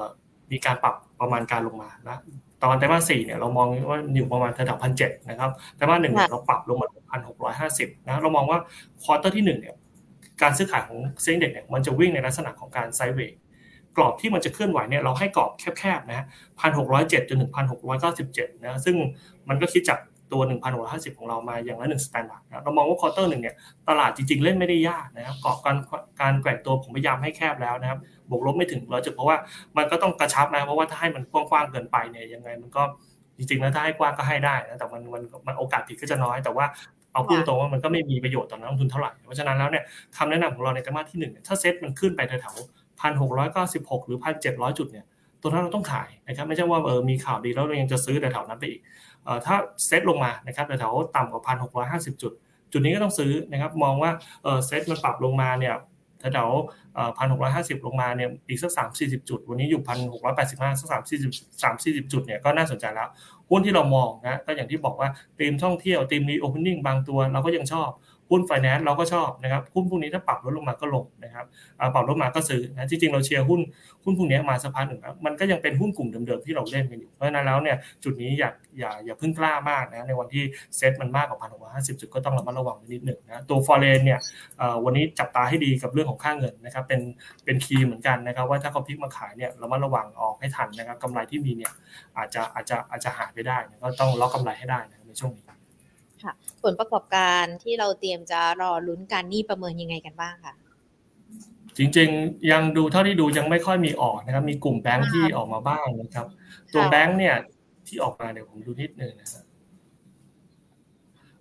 [0.51, 2.21] มีการปรับประมาณการลงมานะ
[2.63, 8.59] ตอนไตรมาสสี่เนี่ยเรามองว่าอยู่ประมาณระดับพันเจ็ดนะครับไตรมาสหนึ่งเราปรับลงมาพันหกร้อยห้าสิบนะเรามองว่า
[9.01, 9.75] quarter ที่หนึ่งเนี่ย
[10.41, 13.37] การซื้อขายของ SET Index เนี่ยมันจะวิ่งในลักษณะของการ sideway
[13.95, 16.25] กรอบที่มันจะเคลื่อนไหวเนี่ยเราให้กรอบแคบๆนะฮะ
[16.59, 18.95] พันหกร้อยเจ็ดจนถึงพันหกร้อยเก้าสิบเจ็ดนะซึ่ง
[19.49, 19.99] มันก็คิดจาก
[20.31, 20.41] ตัว
[20.79, 23.55] 1,650 ของเรามาอย่างละหนึ่ง standard นะเรามองว่า quarter หนึ่งเนี่ย
[23.89, 25.77] ตลาดจริงๆ เล่นไม่ได้ยากนะครับกรอบการ
[26.21, 29.37] การแกว่งตัวผมพยายามให้แคบแล้วนะครับบวกลบไม่ถึงร้อยจุดเพราะว่า
[29.77, 32.83] มันก็ต้องกระชับนะเพราะว่าถ้าให้มันกว้างๆเกินไปเนี่ยยังไงมันก็
[33.37, 36.65] จริงๆแล้วถ้าให้กว้างก็ให้ได้นะแต่มันมันมันโอกาสผิดก็จะน้อยแต่ว่า
[37.13, 39.83] เอาพูดตรงว่ามันก็ไม่มีประโยชน์ต่อนักลงทุนเท่าไหร่เพราะฉะนั้นแล้วเนี่ย
[40.17, 45.05] คำแนะนำของเราในไตรมาสที่หนึ่งถ้าเซ็ตมันขึ้นไปแถวๆพันหกร้อยเก้าสิบหกหรือพันเจ็ดร้อยจุดเนี่ย
[45.41, 48.81] ตัวนั้นเราต้องขายนะครับไม่ใช่ว่าเออมีข่าวดีแล้วเรายังจะซื้อแต่แถวนั้นไปอีก
[49.45, 52.31] ถ้าเซตลงมานะครับแถวต่ำกว่าพันหกร้อยห้าสิบจุด
[52.71, 54.11] จุดนี้ก็ต้องซื้อนะครับมองว่า
[54.65, 55.75] เซตมันปรับลงมาเนี่ย
[56.33, 56.49] แถว
[57.17, 61.31] พันหกร้อยห้าสิบลงมาเนี่ยอีกสักสามสี่สิบจุด วันนี้อยู่พันหกร้อยแปดสิบห้าสักสามสี่สิบ
[61.63, 63.09] สามสี่สิบจุดเนี่ยก็น่าสนใจแล้ว
[63.49, 65.09] หุ้นที่เรามองนะก็อย่างที่บอกว่า
[65.39, 67.89] ธีมท่องเที่ยวธีม reopening บางตัวเราก็ยังชอบ
[68.31, 71.45] หุ้นไฟแนนซ์เราก็ชอบนะครับหุ้นพวกนี้ถ้าปรับลดลงมาก็ลงนะครับ
[71.93, 73.61] ปรับลดมาก็ซื้อนะจริงๆเราเชียร์หุ้น
[74.03, 80.43] หุ้นพวกนี้มาสักพักหนึ่งแล้วมันก็ยังเป็นหุ้นกลุ่มเดิมๆที่เราเล่นกันอยู่เพราะฉะนั้นแล้วเนี่ยจุดนี้อย่าอย่าอย่าพึ่งกล้ามากนะในวันที่
[80.77, 84.19] เซ็ตมันมากกว่าพันหกร้อยห้าสิบจุดก็ต้องระมัดระวังนิดหนึ่งนะตัวฟอร์เรนเนี่ย
[84.85, 87.01] วันนี้จับตาให้ดีกับเรื่องของค่าเงินนะครับเป็น
[87.45, 91.71] เป็นคีย์เหมือนกันนะครับว่าถ้าเขาพลิกมาขายเนี่ยระมัดระวังออกให้ทันนะครับกำไรที่มีเนี่ย
[92.17, 95.58] อาจจะอาจจะอาจจะหายไปได้ก็ต้องล็อกกาไรให้ได้นะในช่วงนี้
[96.23, 100.55] ค่ะ ผลประกอบการที่เราเตรียมจะรอลุ้นกันนี่ประเมินยังไงกันบ้างคะ
[101.77, 106.27] จริงๆ ยังดูเท่าที่ดูยังไม่ค่อยมีออกนะครับ มีกลุ่มแบงค์ที่ออกมาบ้างนะครับ
[106.73, 107.35] ตัวแบงค์เนี่ย
[107.87, 109.43] ที่ออกมาเดี๋ยวผมดูนิดนึงนะครับ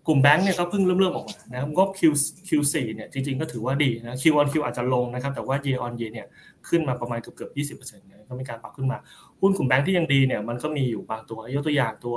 [0.07, 2.01] กลุ่มแบงก์เนี่ยก็เพิ่งเริ่มเริ่มออกมานะครับงบ Q
[2.49, 6.27] Q4 เนี่ยจริงๆก็ถือว่าดีนะ Q on Q อาจจะลงนะครับ แต่ว่า year on year เนี่ย
[6.69, 8.99] ขึ้นมาประมาณเกือบเกือบ20%เนี่ยก็มีการปรับขึ้นมา
[9.41, 12.17] หุ้นกลุ่มแบงก์ที่ยังดีเนี่ยมันก็มีอยู่บางตัว ยกตัวอย่างตัว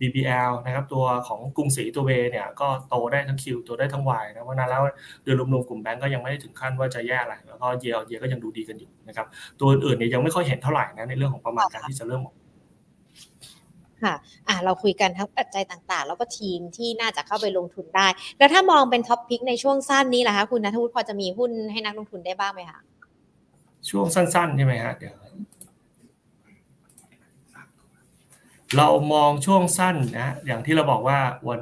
[0.00, 4.82] BBL นะครับตัวของกรุงศรีตัวเวเนี่ยก็โตได้ทั้ง Q โตได้ทั้ง Y นะวันนั้นแล้ว
[5.22, 9.26] โดยรวมๆกลุ่มแบงก์ก็ยังไม่ได้ถึงขั้นว่าจะแย่อะไรแล้วก็ year on year ก็ยังดูดีกันอยู่นะครับ
[9.60, 12.36] ตัวอื่นเนี่ยยังไม่ค่อยเห็นเท่าไหร่นะในเรื่องของประมาณการที่จะเริ่มออก
[14.04, 14.14] ค่ะ
[14.48, 18.06] อ่าเราคุยกันทั้งปัจจัยต่างๆ แล้วก็ธีมที่น่าจะเข้าไปลงทุนได้
[18.38, 22.80] แล้วถ้ามองเป็น top pick ในช่วงสั้นนี้ล่ะคะคุณนัทวุฒิพอจะมีหุ้นให้นักลงทุนได้บ้างไหมคะ
[23.88, 25.14] ช่วงสั้นๆใช่ไหมฮะเดี๋ยว
[28.76, 31.60] เรามองช่วงสั้นนะอย่างที่เราบอกว่าวัน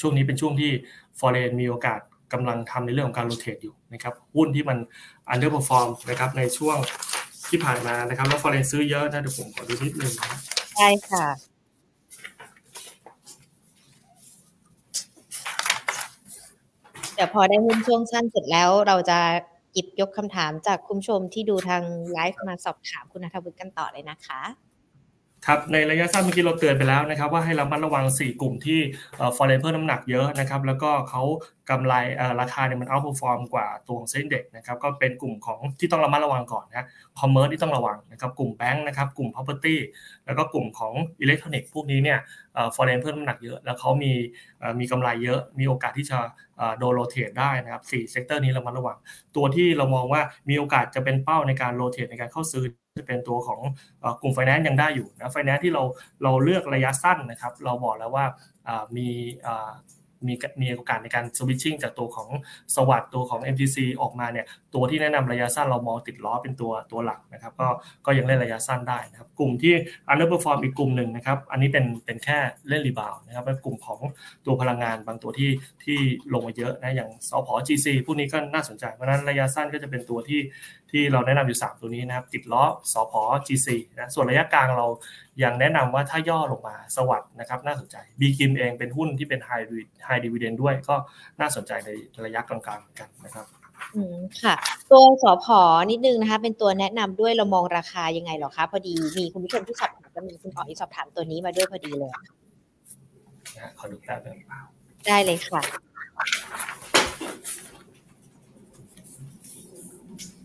[0.00, 0.70] ช่วงนี้เป็นช่วงที่
[1.18, 2.00] foreign มีโอกาส
[2.32, 4.78] กำลังทำในเรื่องของการ rotate อยู่นะครับหุ้นที่มัน
[5.32, 6.76] underperform นะครับในช่วง
[7.48, 10.38] ที่ผ่านมานะครับ แล้วฟอเรนซื้อเยอะนะเดี๋ยวผมขอดูนิดนึงนะ
[10.74, 11.26] ใช่ค่ะ
[17.14, 19.18] เดี๋ยวพอได้หุ้นช่วงสั้นเสร็จแล้วเราจะ
[19.72, 24.40] หยิบยกคำถามจากคุณผู้ชมที่ดูทางไลฟ์มาสอบถามคุณนัทวุฒิกันต่อเลยนะคะ
[25.46, 28.78] ครับในระยะสั้นเมื่อกี้เราเตือนไปแล้วนะครับว่าให้เรามัดระวัง 4 กลุ่มที่
[29.36, 31.22] ฟอเรนเพิ่มน้ำหนักเยอะนะครับแล้วก็เขา
[31.70, 31.94] กำไร
[32.40, 36.86] ราคาเนี่ยมัน outperform กว่าตัวของ SET Index นะครับก็เป็นกลุ่มของที่ต้องระมัดระวังก่อนนะ
[37.20, 39.76] commerce ที่ต้องระวังนะครับกลุ่มแบงค์นะครับกลุ่ม property
[40.26, 42.18] แล้วก็กลุ่มของอิเล็กทรอนิกส์พวกนี้เนี่ย
[42.74, 44.12] foreign เพิ่มน้ำหนักเยอะ แล้วเขามี
[44.80, 46.18] มีกำไรเยอะ มีโอกาสที่จะ
[46.78, 48.96] โดน rotate ได้นะครับสี่ sector นี้เรามาระวัง
[49.36, 52.64] ตัวที่เรามองว่ามีโอกาสจะเป็นเป้าในการ rotate ในการเข้าซื้อ
[52.98, 53.60] จะเป็นตัวของ
[54.22, 55.82] กลุ่มไฟแนนซ์ยังได้อยู่นะไฟแนนซ์ที่เรา
[56.22, 58.26] เราเลือกระยะสั้นนะครับ เราบอกแล้วว่า
[58.96, 59.08] มี
[60.28, 62.28] มีมีโอกาสในการสวิตชิ่งจากตัวของ
[62.74, 67.68] สวัสด์ตัวของ MTC ออกมาเนี่ยตัวที่แนะนำระยะสั้นเรามองติดล้อเป็นตัวตัวหลักนะครับก็
[68.06, 69.74] ก็ยังเล่นระยะสั้นได้นะครับกลุ่มที่
[70.12, 74.00] underperform อีกกลุ่มหนึ่งนะครับอันนี้เป็นเป็นแค่เล่นรีบาวนะครับเป็นกลุ่มของ
[74.46, 75.50] ตัวพลังงานบางตัวที่
[75.84, 75.98] ที่
[76.32, 80.40] ลงมาเยอะนะอย่างสพ GC พวกนี้ก็น่าสนใจเพราะนั้นระยะสั้นก็จะเป็นตัวที่
[80.90, 83.14] ที่เราแนะนำอยู่ 3 ตัวนี้นะครับติดล้อสพ
[83.46, 84.86] GC นะส่วนระยะกลางเรา
[85.42, 89.64] ยังแนะนำว่าถ้าย่อลงมาสวัสด์นะครับน่าสนใจบีคิมเองเป็นหุ้นที่เป็น high
[90.06, 90.96] high dividend ด้วยก็
[91.40, 91.90] น่าสนใจใน
[92.24, 93.46] ระยะกลางๆกันนะครับ
[93.96, 94.54] อืมค่ะ
[94.90, 102.12] ตัวสอพอนิดนึงนะคะ เป็นตัวแนะนำด้วยเรามองราคายังไงหรอคะพอดีมีคุณผู้ชมที่สอบถามก็มีคุณอ๋อที่สอบถามตัวนี้มาด้วยพอดีเลย
[103.78, 104.38] ขอดูแป๊บนึง
[105.06, 105.62] ได้เลยค่ะ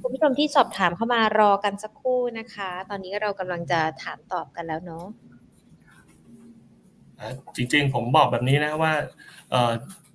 [0.01, 5.05] คุณ ผู้ชมที่สอบถามเข้ามารอกันสักครู่นะคะ ตอนนี้เรากำลังจะถามตอบกันแล้วเนาะ
[7.55, 8.91] จริงๆ ผมบอกแบบนี้นะว่า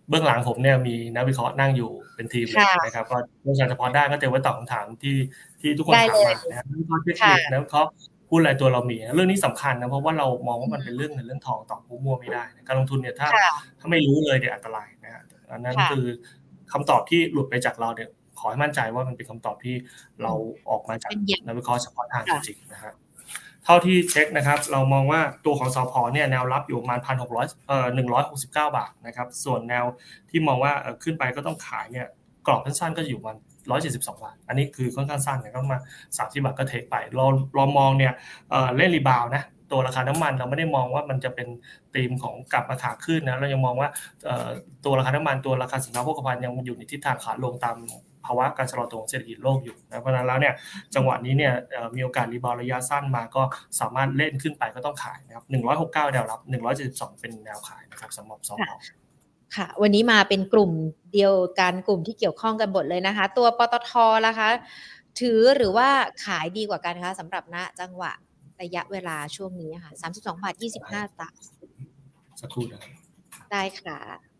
[0.08, 5.16] เบื้องหลังผมเนี่ยมีนักวิเคราะห์นั่งอยู่เป็นทีมเลยนะครับก็เรื่องการเฉพาะด้านก็เตรียมไว้ตอบคำถามที่
[5.60, 7.90] ที่ทุกคนถามมานะครับนักวิเคราะห์เทคนิคนักวิเคราะห์
[8.30, 13.28] หุ้นอะไรตัวเรามีเรื่องนี้สำคัญนะเพราะว่าเรามองว่ามันเป็นเรื่องเงินเรื่องทองตอบมั่วไม่ได้การลงทุนเนี่ยถ้า
[13.80, 16.04] ถ้าไม่รู้เลยเดี๋ยวอันตรายนะฮะอันนั้นคือ
[16.72, 18.08] คำตอบที่หลุดไปจากเราเนี่ย
[18.42, 19.74] ขอให้มั่นใจว่ามันเป็นคำตอบที่
[20.22, 20.32] เรา
[20.70, 21.10] ออกมาจาก
[21.46, 22.92] นักวิเคราะห์เฉพาะทางจริงๆนะฮะ
[23.64, 29.84] เท่าที่เช็คนะครับ เรามองว่าตัวของสพเนี่ยแนวรับอยู่ประมาณพันหกร้อยเอ่อหนึ่งร้อยหกสิบเก้าบาทนะครับ ส่วนแนว
[30.30, 32.06] ที่มองว่าขึ้นไปก็ต้องขายเนี่ย
[32.46, 33.36] กรอบสั้นๆก็อยู่มัน
[33.70, 35.78] ร้อยเจ็ดสิบสองบาท อันนี้คือค่อนข้างสั้นนะก็มา
[36.18, 37.26] สามสิบาทก็เทคไปเรา
[37.56, 38.12] เรามองเนี่ย
[38.76, 41.48] เล่นรีบาวนะตัวราคาน้ำมันเราไม่ได้มองว่ามันจะเป็น
[41.94, 43.88] ธีมของกลับมาขาขึ้นนะเรายังมองว่า
[44.84, 47.76] ตัวราคาน้ำมันตัวราคาสินค้าโภคภัณฑ์ยังอยู่ในทิศทางขาลงตาม
[48.26, 50.54] ภาวะการชะลอตัวของเศรษฐกิจโลกอยู่นะเพราะนั้นแล้วเนี่ย
[50.94, 51.52] จังหวะนี้เนี่ย
[51.96, 53.42] มีโอกาสรีบาวระยะสั้นมาก็
[53.80, 55.44] สามารถเล่นขึ้นไปก็ต้องขายนะครับ
[55.80, 56.40] 169 แนวรับ
[56.80, 58.58] 172 เป็นแนวขายนะครับสำหรับสอง
[59.56, 60.70] ค่ะ วันนี้มาเป็นกลุ่ม
[61.12, 63.92] เดียวกันกลุ่มที่เกี่ยวข้องกันหมดเลยนะคะ ตัวปตท
[64.26, 64.48] ล่ะคะ
[65.20, 65.88] ถือหรือว่า
[66.24, 68.12] ขายดีกว่ากันคะสำหรับณจังหวะ
[68.62, 70.72] ระยะเวลาช่วงนี้ค่ะ32บาท25
[71.12, 71.38] สตางค์
[72.40, 72.80] สักครู่นะ
[73.52, 74.31] ได้ค่ะ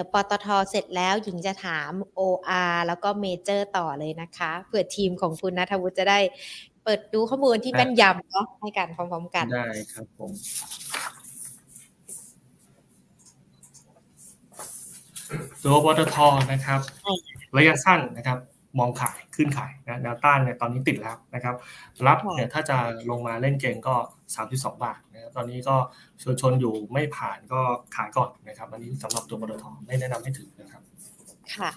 [0.00, 6.18] ดี๋ยวปตทเสร็จแล้วหญิงจะถาม OR แล้วก็เมเจอร์ต่อเลยนะคะเผื่อทีมของคุณนัทวุฒิจะได้
[6.84, 10.30] เปิดดูข้อมูลที่แม่นยำเนาะให้กันพร้อมๆกัน ได้ครับผม
[15.62, 16.16] ตัวปตท
[16.52, 16.80] นะครับ
[17.56, 18.38] ระยะสั้นนะครับ
[18.78, 21.54] มองขายขึ้นขายนะแนวต้านเนี่ยตอนนี้ติดแล้วนะครับ
[22.06, 22.76] รับเนี่ยถ้าจะ
[23.10, 23.96] ลงมาเล่นเก่งก็
[24.36, 25.76] 32 บาทนะตอนนี้ก็
[26.22, 27.60] ชนชนอยู่ไม่ผ่านก็
[27.96, 30.82] ขายก่อนนะครับ อันนี้สำหรับตัวบดทไม่แนะนำให้ถือนะครับ
[31.54, 31.70] ค่ะ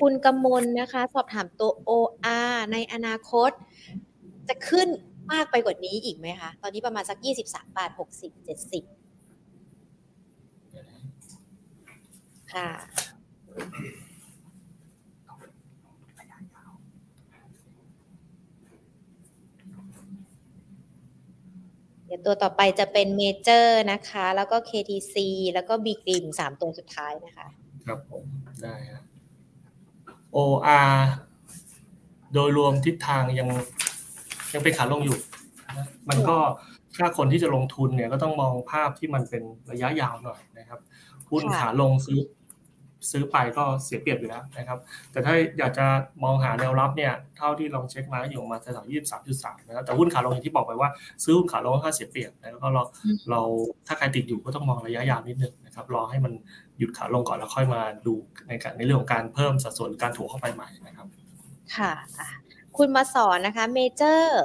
[0.00, 3.50] คุณกำมลนะคะ สอบถามตัว OR ในอนาคต
[4.48, 4.88] จะขึ้น
[5.32, 8.00] มากไปกว่านี้อีกไหมคะ ตอนนี้ประมาณสัก 23 บาท 60
[12.38, 12.68] 70 ค่ะ
[22.24, 25.16] ตัวต่อไปจะเป็นเมเจอร์นะคะ แล้วก็ KTC
[25.54, 27.46] แล้วก็บีกริมสามตัวสุดท้ายนะคะ
[27.86, 28.24] ครับผม
[28.62, 29.04] ได้ครับ
[30.36, 30.96] OR
[32.34, 33.48] โดยรวมทิศทางยัง
[34.54, 35.18] ยังเป็นขาลงอยู่
[35.76, 36.36] นะมันก็
[36.96, 40.80] ถ้าคนที่จะลงทุนเนี่ยก็ต้องมองภาพที่มันเป็นระยะยาวหน่อยนะครับ
[41.30, 42.18] หุ้นค่ะขาลงซื้อ
[43.10, 44.78] ซื้อไปก็เสียเปรียบอยู่แล้วนะครับ
[45.12, 45.86] แต่ถ้าอยากจะ
[46.24, 50.88] มองหาแนวรับเนี่ย เท่าที่ลองเช็คมาอยู่ประมาณแถวๆยี่สิบสามจุดสามนะครับแต่หุ้นขาลงอย่างที่บอกไปว่า
[51.24, 52.82] ซื้อหุ้นขาลงก็เสียเปรียบนะแล้วก็เรา
[53.30, 53.40] เรา
[53.86, 56.32] ถ้าใครติดอยู่ก็ต้องมองระยะยาวนิดนึงนะครับ รอให้มัน
[56.78, 58.14] หยุดขาลงก่อนแล้วค่อยมาดู
[58.48, 61.06] ในการในเรื่องของการเพิ่มสัดส่วนหรือการถัวเข้าไปใหม่นะครับ
[61.76, 62.28] ค่ะอะ
[62.76, 64.42] คุณมาสอนนะคะ เมเจอร์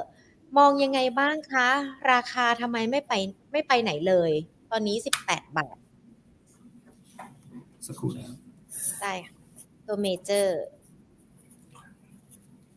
[0.58, 1.68] มองยังไงบ้างคะ
[2.12, 3.12] ราคาทำไมไม่ไป
[3.52, 4.30] ไม่ไปไหนเลย
[4.70, 4.96] ตอนนี้
[5.26, 5.76] 18บาท
[7.86, 8.38] สักครู่นะครับ
[9.02, 9.34] ได้ค่ะ
[9.86, 10.60] ตัวเมเจอร์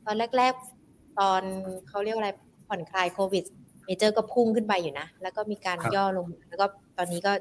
[0.05, 0.53] ตอนแรก
[0.87, 1.41] ๆ ตอน
[1.87, 2.29] เขาเรียกว่าอะไร
[2.67, 3.43] ผ่อนคลายโควิด
[3.85, 6.65] เมเจอร์ก็พุ่งขึ้นไปอยู่นะ แล้วก็มีการย่อลง แล้วก็
[6.97, 7.31] ตอนนี้ก็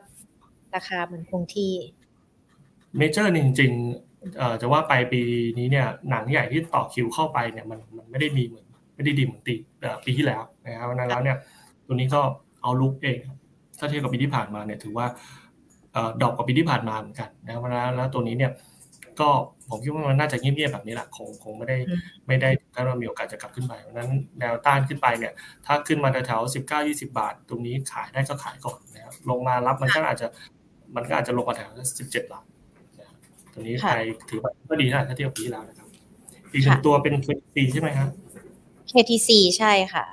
[0.75, 1.73] ราคาเหมือนคงที่
[2.97, 5.21] เมเจอร์จริงๆเอ่อจะว่าไปปี
[5.59, 11.37] นี้เนี่ย หนังใหญ่ที่ต่อคิวเข้าไปเนี่ยมันมันไม่ได้มีเหมือนไม่ได้ดีเหมือนปีเอ่อปีที่แล้วนะครับเพราะฉะนั้นแล้วเนี่ย
[11.87, 12.21] ตัวนี้ก็
[12.63, 13.19] เอาลุกเอง
[13.79, 15.07] ถ้าเทียบกับปีที่ผ่านมาเนี่ยถือว่า
[15.93, 18.53] เอ่อดรอกกว่าปีที่ผ่านมาเหมือนกันนะครับเพราะฉะนั้นแล้วตัวนี้เนี่ย
[19.23, 19.31] ก็
[19.71, 25.33] ผมคิดว่ามันน่าจะเงียบๆแบบนี้แหละคงคงไม่ได้อืมไม่ได้ถ้าเรามีโอกาสจะกลับขึ้นไปเพราะฉะนั้นแนวต้านขึ้นไปเนี่ย
[25.67, 30.27] ถ้าขึ้นมาแถวๆสิบเก้ายี่สิบาท ตรงนี้ขายได้ก็ขายก่อนนะครับลงมารับมันก็อาจจะ
[30.97, 31.69] มันก็อาจจะลงมาแถว
[31.99, 32.45] สิบเจ็ดบาท
[33.53, 34.01] ตัวนี้ค่ะใคร
[34.31, 35.89] ถือว่าก็ดีนะถ้าเทียบกับปีที่แล้วนะครับ
[36.53, 37.15] อีกหนึ่งค่ะตัวเป็น
[37.55, 38.09] ฟีใช่ไหมครับ
[38.91, 40.07] KTC ใช่ค่ะ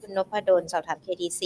[0.00, 1.42] คุณนพดลสอบถาม KTC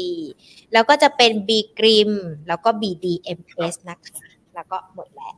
[0.72, 2.10] แล้วก็จะเป็น B g r i m
[2.48, 5.36] แล้วก็ BDMS นะคะ แล้วก็หมดแล้ว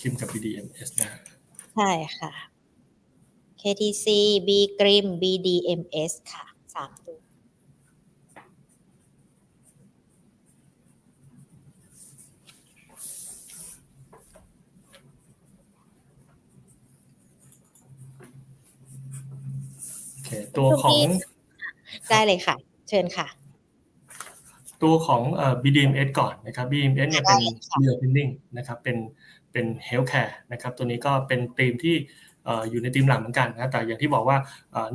[0.00, 1.10] คิมกับ BDMS นะ
[1.74, 2.32] ใช่ค่ะ
[3.60, 4.06] KTC
[4.46, 4.48] B
[4.78, 7.18] g r i m BDMS ค่ะสามตัว
[20.12, 20.92] โอเคตัวของ
[22.10, 22.54] ได้เลยค่ะ
[22.88, 23.26] เชิญค่ะ
[24.82, 28.96] ตัวของเอ่อ BDMS ก่อนนะครับ BDMS เนี่ยเป็นได้ค่ะเรือพินนิ่งนะครับ เป็น
[29.52, 31.96] เป็น healthcare นะครับตัวนี้ก็เป็นธีมที่
[32.70, 34.36] อยู่ในธีมหลักเหมือนกันนะแต่อย่างที่บอกว่า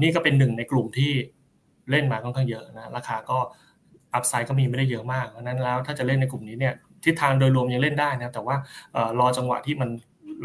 [0.01, 1.11] นี่ก็เป็นหนึ่งในกลุ่มที่
[1.91, 3.37] เล่นมาค่อนข้างเยอะนะราคาก็
[4.13, 6.73] upside ก็มีไม่ได้เยอะมากเพราะนั้นแล้วถ้าจะเล่นในกลุ่มนี้เนี่ย
[7.03, 8.55] ทิศทางโดยรวมยังเล่นได้นะแต่ว่า
[9.19, 9.89] รอจังหวะที่มัน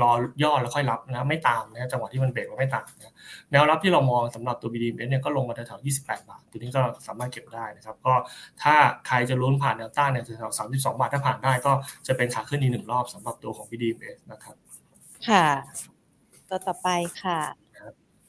[0.03, 3.14] รอย่อแล้วค่อยรับนะไม่ตามนะจังหวะที่มันเบรกแล้วไม่ตามนะ
[3.51, 8.14] แนวรับที่เรามองสำหรับตัว BDMS เนี่ยก็ลงมาแถวๆ28 บาท ตัวนี้ก็สามารถเก็บได้นะครับ ก็
[8.62, 8.74] ถ้า
[9.07, 11.72] ใครจะลุ้นผ่านแนวต้านเนี่ยแถวๆ32 บาทถ้าผ่านได้ก็
[12.07, 14.57] จะเป็นขาขึ้นอีกหนึ่งรอบสำหรับตัวของ BDMs นะครับ
[15.28, 15.46] ค่ะ
[16.49, 16.88] ตัวต่อไป
[17.22, 17.40] ค่ะ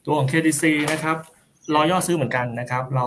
[0.04, 1.16] ตัวของ KDC นะครับ
[1.74, 3.06] รอย่อซื้อเหมือนกันนะครับ เรา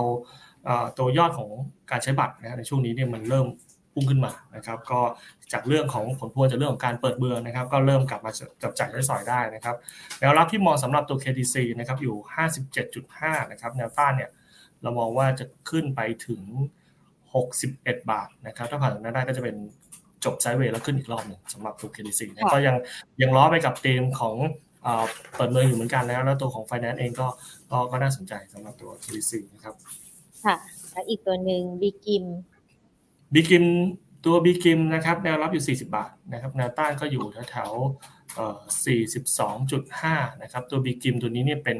[0.98, 1.50] ตัวยอดของ
[1.90, 3.46] การใช้บัตรนะในช่วงนี้เนี่ยมันเริ่ม
[3.94, 5.00] พุ่งขึ้นมานะครับ ก็
[5.52, 8.32] จากเรื่องของผลพวงจากเรื่องของการเปิดเบืองนะครับ ก็เริ่มกลับมา
[8.62, 9.76] จับจ่ายใช้สอยได้นะครับ
[10.20, 12.16] แนวรับที่มองสำหรับตัว KDC นะครับอยู่
[12.82, 14.30] 57.5 นะครับแนวต้านเนี่ย
[14.82, 16.42] เรามองว่าจะขึ้นไปถึง
[17.24, 19.56] 61 บาทนะครับถ้าผ่านตรงนั้นได้ก็จะเป็น
[20.24, 22.76] จบไซด์เวย์แล้วขึ้นอีกรอบหนึ่งสำหรับตัว KDC นะก็ยัง
[23.22, 24.34] ยังล้อไปกับเตมของ
[25.36, 27.26] เปิดเมืองอยู่เหมือนกันแล้ว แล้วตัวของ Finance เองก็
[27.70, 29.74] ก็ก็น่าสนใจสำหรับตัว KDC นะครับ
[30.44, 30.56] ค่ะ
[30.92, 32.24] แล้วอีกตัวหนึ่งบีกิม
[33.34, 33.64] บีกิม
[34.24, 41.78] ตัวบีกิมนะครับแนวรับอยู่ 40 บาทนะครับแนวต้านก็อยู่แถวๆ42.5 นะครับ ตัว BGRIM ตัวนี้เนี่ยเป็น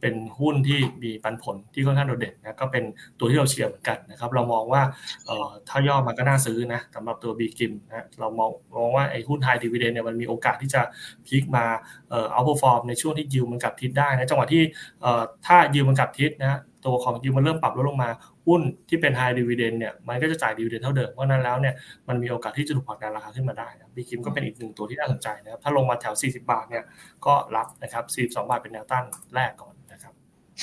[0.00, 2.84] เป็นหุ้นที่มีปันผลที่ค่อนข้างโดดเด่นนะก็เป็น
[3.18, 4.82] ตัวที่เราเชียร์เหมือนกันนะครับเรามองว่า
[5.26, 10.82] เอ่อถ้าย่อมาก็น่าซื้อนะสำหรับตัว BGRIM นะเรามองมองว่าไอ้หุ้น high dividend เนี่ยมันมีโอกาสที่จะ
[11.26, 11.64] พลิกมา
[12.10, 14.62] เอ่อ outperform ในช่วงที่ยิวมันกลับทิศได้นะจังหวะที่
[15.00, 18.10] เอ่อถ้ายิวมันกลับทิศนะตัวของยิวมันเริ่มปรับลดลงมา
[18.50, 21.74] หุ้นที่เป็น high dividend เนี่ยมันก็จะจ่าย dividend เท่าเดิมเพราะนั้นแล้วเนี่ย
[22.08, 26.84] มันมีโอกาสที่จะถูกผลักดันราคาขึ้นมาได้นะบีคิมก็เป็นอีกหนึ่งตัวที่น่าสนใจนะครับถ้าลงมาแถว 40 บาทเนี่ย
[27.26, 29.74] ก็รับนะครับ42 บาทเป็นแนวต้านแรกก่อน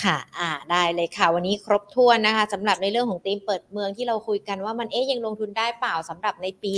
[0.03, 6.71] ค่ะ อ่า ได้เลยค่ะ วันนี้ครบถ้วนนะคะสำหรับในเรื่องของธีมเปิดเมืองที่เราคุยกันว่ามันเอ๊ยยังลงทุนได้เปล่าสำหรับในปี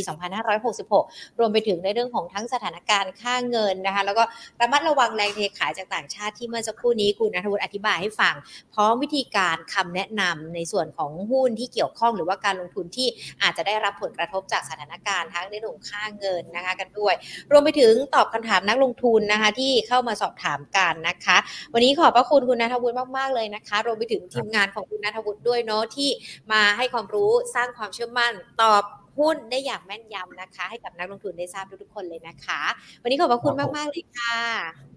[0.48, 4.24] 2566 รวมไปถึงในเรื่องของทั้งสถานการณ์ค่าเงินนะคะ แล้วก็
[4.62, 8.36] ระมัดระวังแรงเทขายจากต่างชาติที่เมื่อสักครู่นี้คุณนัทวุฒิอธิบายให้ฟัง
[8.74, 13.08] พร้อมวิธีการคำแนะนำในส่วนของหุ้นที่เกี่ยวข้องหรือว่าการลงทุนที่
[13.42, 17.14] อาจจะได้รับผลกระทบจากสถานการณ์ทั้งในเรื่องค่าเงินนะคะกันด้วย
[17.52, 21.38] รวมไปถึงตอบคำถามนักลงทุนนะคะที่เข้ามาสอบถามกันนะคะ
[21.74, 26.10] วันนี้ขอบพระคุณคุณนัทวุฒิมากๆเลยนะคะ รวมไปถึงทีมงานของคุณนัทวุฒิด้วยเนาะที่
[26.52, 28.84] มาให้ความรู้สร้างความเชื่อมั่นตอบ
[29.20, 32.62] หุ้นได้อย่างแม่นยำนะคะ ให้กับนักลงทุนได้ทราบทุกๆคนเลยนะคะ
[33.02, 34.36] วันนี้ขอบพระคุณครับผมมากๆเลยค่ะ
[34.78, 34.89] ครับ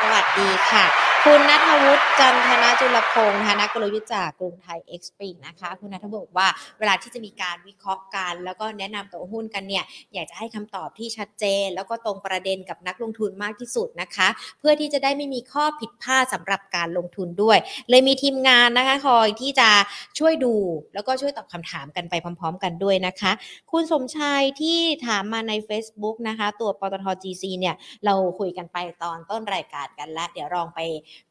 [0.00, 0.86] สวัสดีค่ะ
[1.28, 6.46] คุณนัทวุฒิจันทนาจุลพงศ์นะคะนักกลยุทธ์จากกรุงไทยเอ็กซ์ปีนะคะ คุณนัทบอกว่า
[6.78, 17.58] เวลาที่จะมีการวิเคราะห์กัน แล้วก็แนะนำตัวหุ้นกันเนี่ย อยากจะให้คำตอบที่ชัดเจน แล้วก็ตรงประเด็นกับนักลงทุนมากที่สุดนะคะ เพื่อที่จะได้ไม่มีข้อผิดพลาดสำหรับการลงทุนด้วย
[17.90, 19.70] เลยมีทีมงานนะคะคอยที่จะ
[20.18, 20.54] ช่วยดู
[20.94, 23.32] แล้วก็ช่วยตอบคำถามกันไปพร้อม ๆ กันด้วยนะคะ
[23.72, 30.80] คุณสมชายที่ถามมาใน Facebook นะคะ ตัวปตท GC เนี่ยเราคุยกันไปตอนต้นรายการกันแล้วเดี๋ยวลองไป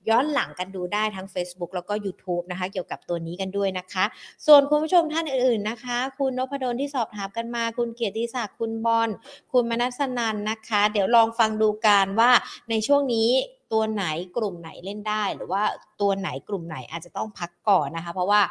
[0.09, 4.03] ย้อนหลังกันดูได้ทั้ง Facebook แล้วก็ YouTube นะคะ เกี่ยวกับตัวนี้กันด้วยนะคะ
[4.45, 9.09] ส่วนคุณผู้ชมท่านอื่นๆนะคะ คุณนพดลที่สอบถามกันมา คุณเกียรติศักดิ์คุณบอล
[9.51, 12.31] คุณมนัสนันนะคะ เดี๋ยวลองฟังดูกันว่า
[12.69, 13.29] ในช่วงนี้
[13.73, 14.05] ตัวไหน
[14.37, 15.63] กลุ่มไหนเล่นได้ หรือว่า
[16.01, 18.41] ตัวไหนกลุ่มไหนอาจจะต้องพักก่อนนะคะ เพราะว่า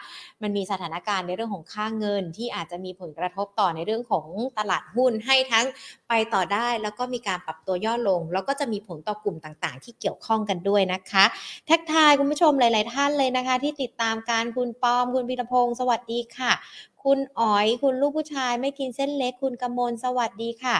[0.42, 4.26] มันมีสถานการณ์ในเรื่องของค่าเงินที่อาจจะมีผลกระทบต่อในเรื่องของ
[4.58, 5.66] ตลาดหุ้นให้ทั้ง
[6.08, 11.24] ไปต่อได้ แล้วก็มีการปรับตัวย่อลง แล้วก็จะมีผลต่อกลุ่มต่างๆ ที่เกี่ยวข้องกันด้วยนะคะ
[11.66, 16.52] แท็กทายคุณผู้ชมหลาย ๆ ท่านเลยนะคะ ที่ติดตามการคุณปอมคุณพีรพงศ์สวัสดีค่ะ
[17.02, 20.76] คุณอ๋อย คุณลูกผู้ชายไม่กินเส้นเล็ก คุณกมลสวัสดีค่ะ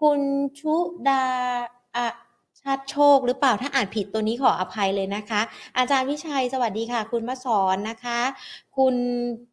[0.00, 0.20] คุณ
[0.60, 0.74] ชุ
[1.08, 1.24] ดา
[1.96, 5.40] อะาติโชคหรือเปล่าถ้าอ่านผิดตัวนี้ขออภัยเลยนะคะ
[5.78, 8.20] อาจารย์วิชัยสวัสดีค่ะ คุณมาสอนนะคะ
[8.76, 8.94] คุณ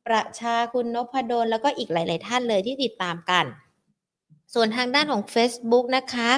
[0.07, 3.45] ประชาคุณนพดลแล้วก็อีกหลาย ๆ ท่านเลยที่ติดตามกัน
[4.53, 6.30] ส่วนทางด้านของ Facebook นะคะ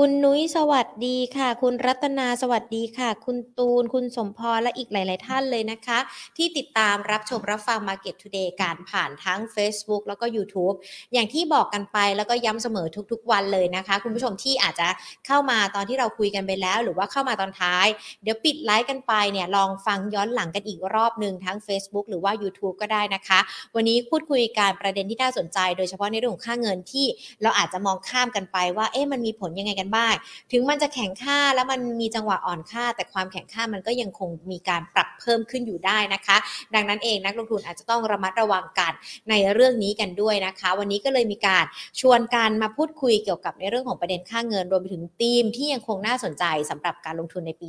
[0.00, 5.98] คุณนุ้ยสวัสดีค่ะ คุณรัตนาสวัสดีค่ะ คุณตูน คุณสมพรและอีกหลาย ๆ ท่านเลยนะคะ
[6.36, 10.74] ที่ติดตามรับชมรับฟัง Market Today การผ่านทั้ง Facebook แล้วก็ YouTube
[11.12, 14.88] อย่างที่บอกกันไปแล้วก็ย้ำเสมอทุก ๆ วันเลยนะคะ คุณผู้ชมที่อาจจะ
[15.26, 17.86] เข้ามาตอนที่เราคุยกันไปแล้ว หรือว่าเข้ามาตอนท้าย
[18.22, 23.38] เดี๋ยวปิดไลฟ์กันไปเนี่ยลองฟังย้อนหลังกันอีกรอบหนึ่งทั้ง Facebook หรือว่า YouTube ก็ได้นะคะ
[23.74, 27.06] วันนี้พูดคุยการประเด็นที่น่าสนใจ โดยเฉพาะในเรื่องของค่าเงินที่
[27.42, 30.14] เราอาจจะมองข้ามกันไปว่าเอ๊ะมันมีผลยังไงกันบ้าง
[30.52, 36.36] ถึงมันจะแข็งค่าแล้วมันมีจังหวะอ่อนค่า แต่ความแข็งค่ามันก็ยังคงมีการปรับเพิ่มขึ้นอยู่ได้นะคะ
[36.74, 38.92] ดังนั้นเองนักลงทุนอาจจะต้องระมัดระวังกัน
[39.30, 41.64] ในเรื่องนี้กันด้วยนะคะ วันนี้ก็เลยมีการ
[42.00, 47.66] ชวนกันมาพูดคุยเกี่ยวกับในเรื่องของประเด็นค่าเงินรวมไปถึงธีมที่ยังคงน่าสนใจสำหรับการลงทุนในปี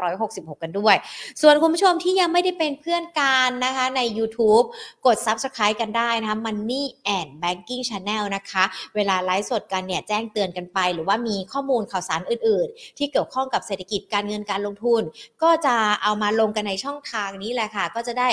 [0.00, 0.96] 2566 กันด้วย
[1.42, 4.64] ส่วนคุณผู้ชมที่ยังไม่ได้เป็นเพื่อนกันนะคะใน YouTube
[5.06, 6.84] กด Subscribe กันได้นะคะ Money
[7.16, 8.64] and Banking Channel นะคะ
[8.96, 15.02] เวลาไลฟ์สดกันเนี่ยแจ้งเตือนกันไป หรือว่ามีข้อมูลข่าวสารอื่น ๆ ที่เกี่ยวข้องกับเศรษฐกิจการเงินการลงทุน
[15.42, 18.28] ก็จะเอามาลงกันในช่องทางนี้แหละค่ะ ก็จะได้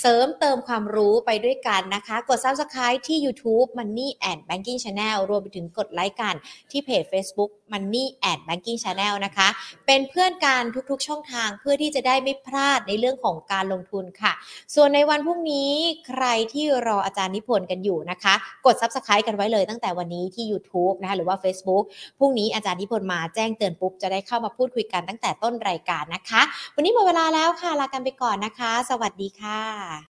[0.00, 6.34] เสริมเติมความรู้ไปด้วยกันนะคะ กด Subscribe ที่ YouTube Money and Banking Channel รวมไปถึงกดไลค์กัน
[6.70, 9.48] ที่เพจ Facebook Money and Banking Channel นะคะ
[9.86, 14.32] เป็นเพื่อนกันทุกๆ ช่องทางเพื่อที่จะได้ไม่พลาดในเรื่องของการลงทุนค่ะ
[14.74, 15.72] ส่วนในวันพรุ่งนี้
[16.08, 18.34] ใครที่รออาจารย์นิพนธ์กันอยู่นะคะ
[18.66, 21.84] กด Subscribe กันไว้เลยตั้งแต่วันนี้ที่ YouTube นะคะหรือว่า Facebook
[22.18, 26.42] พรุ่งนี้อาจารย์นิพนธ์มาแจ้งเตือนปุ๊บจะได้เข้ามาพูดคุยกันตั้งแต่ต้นรายการนะคะ
[26.74, 29.98] วันนี้หมดเวลาแล้วค่ะลากันไปก่อนนะคะ สวัสดีค่ะ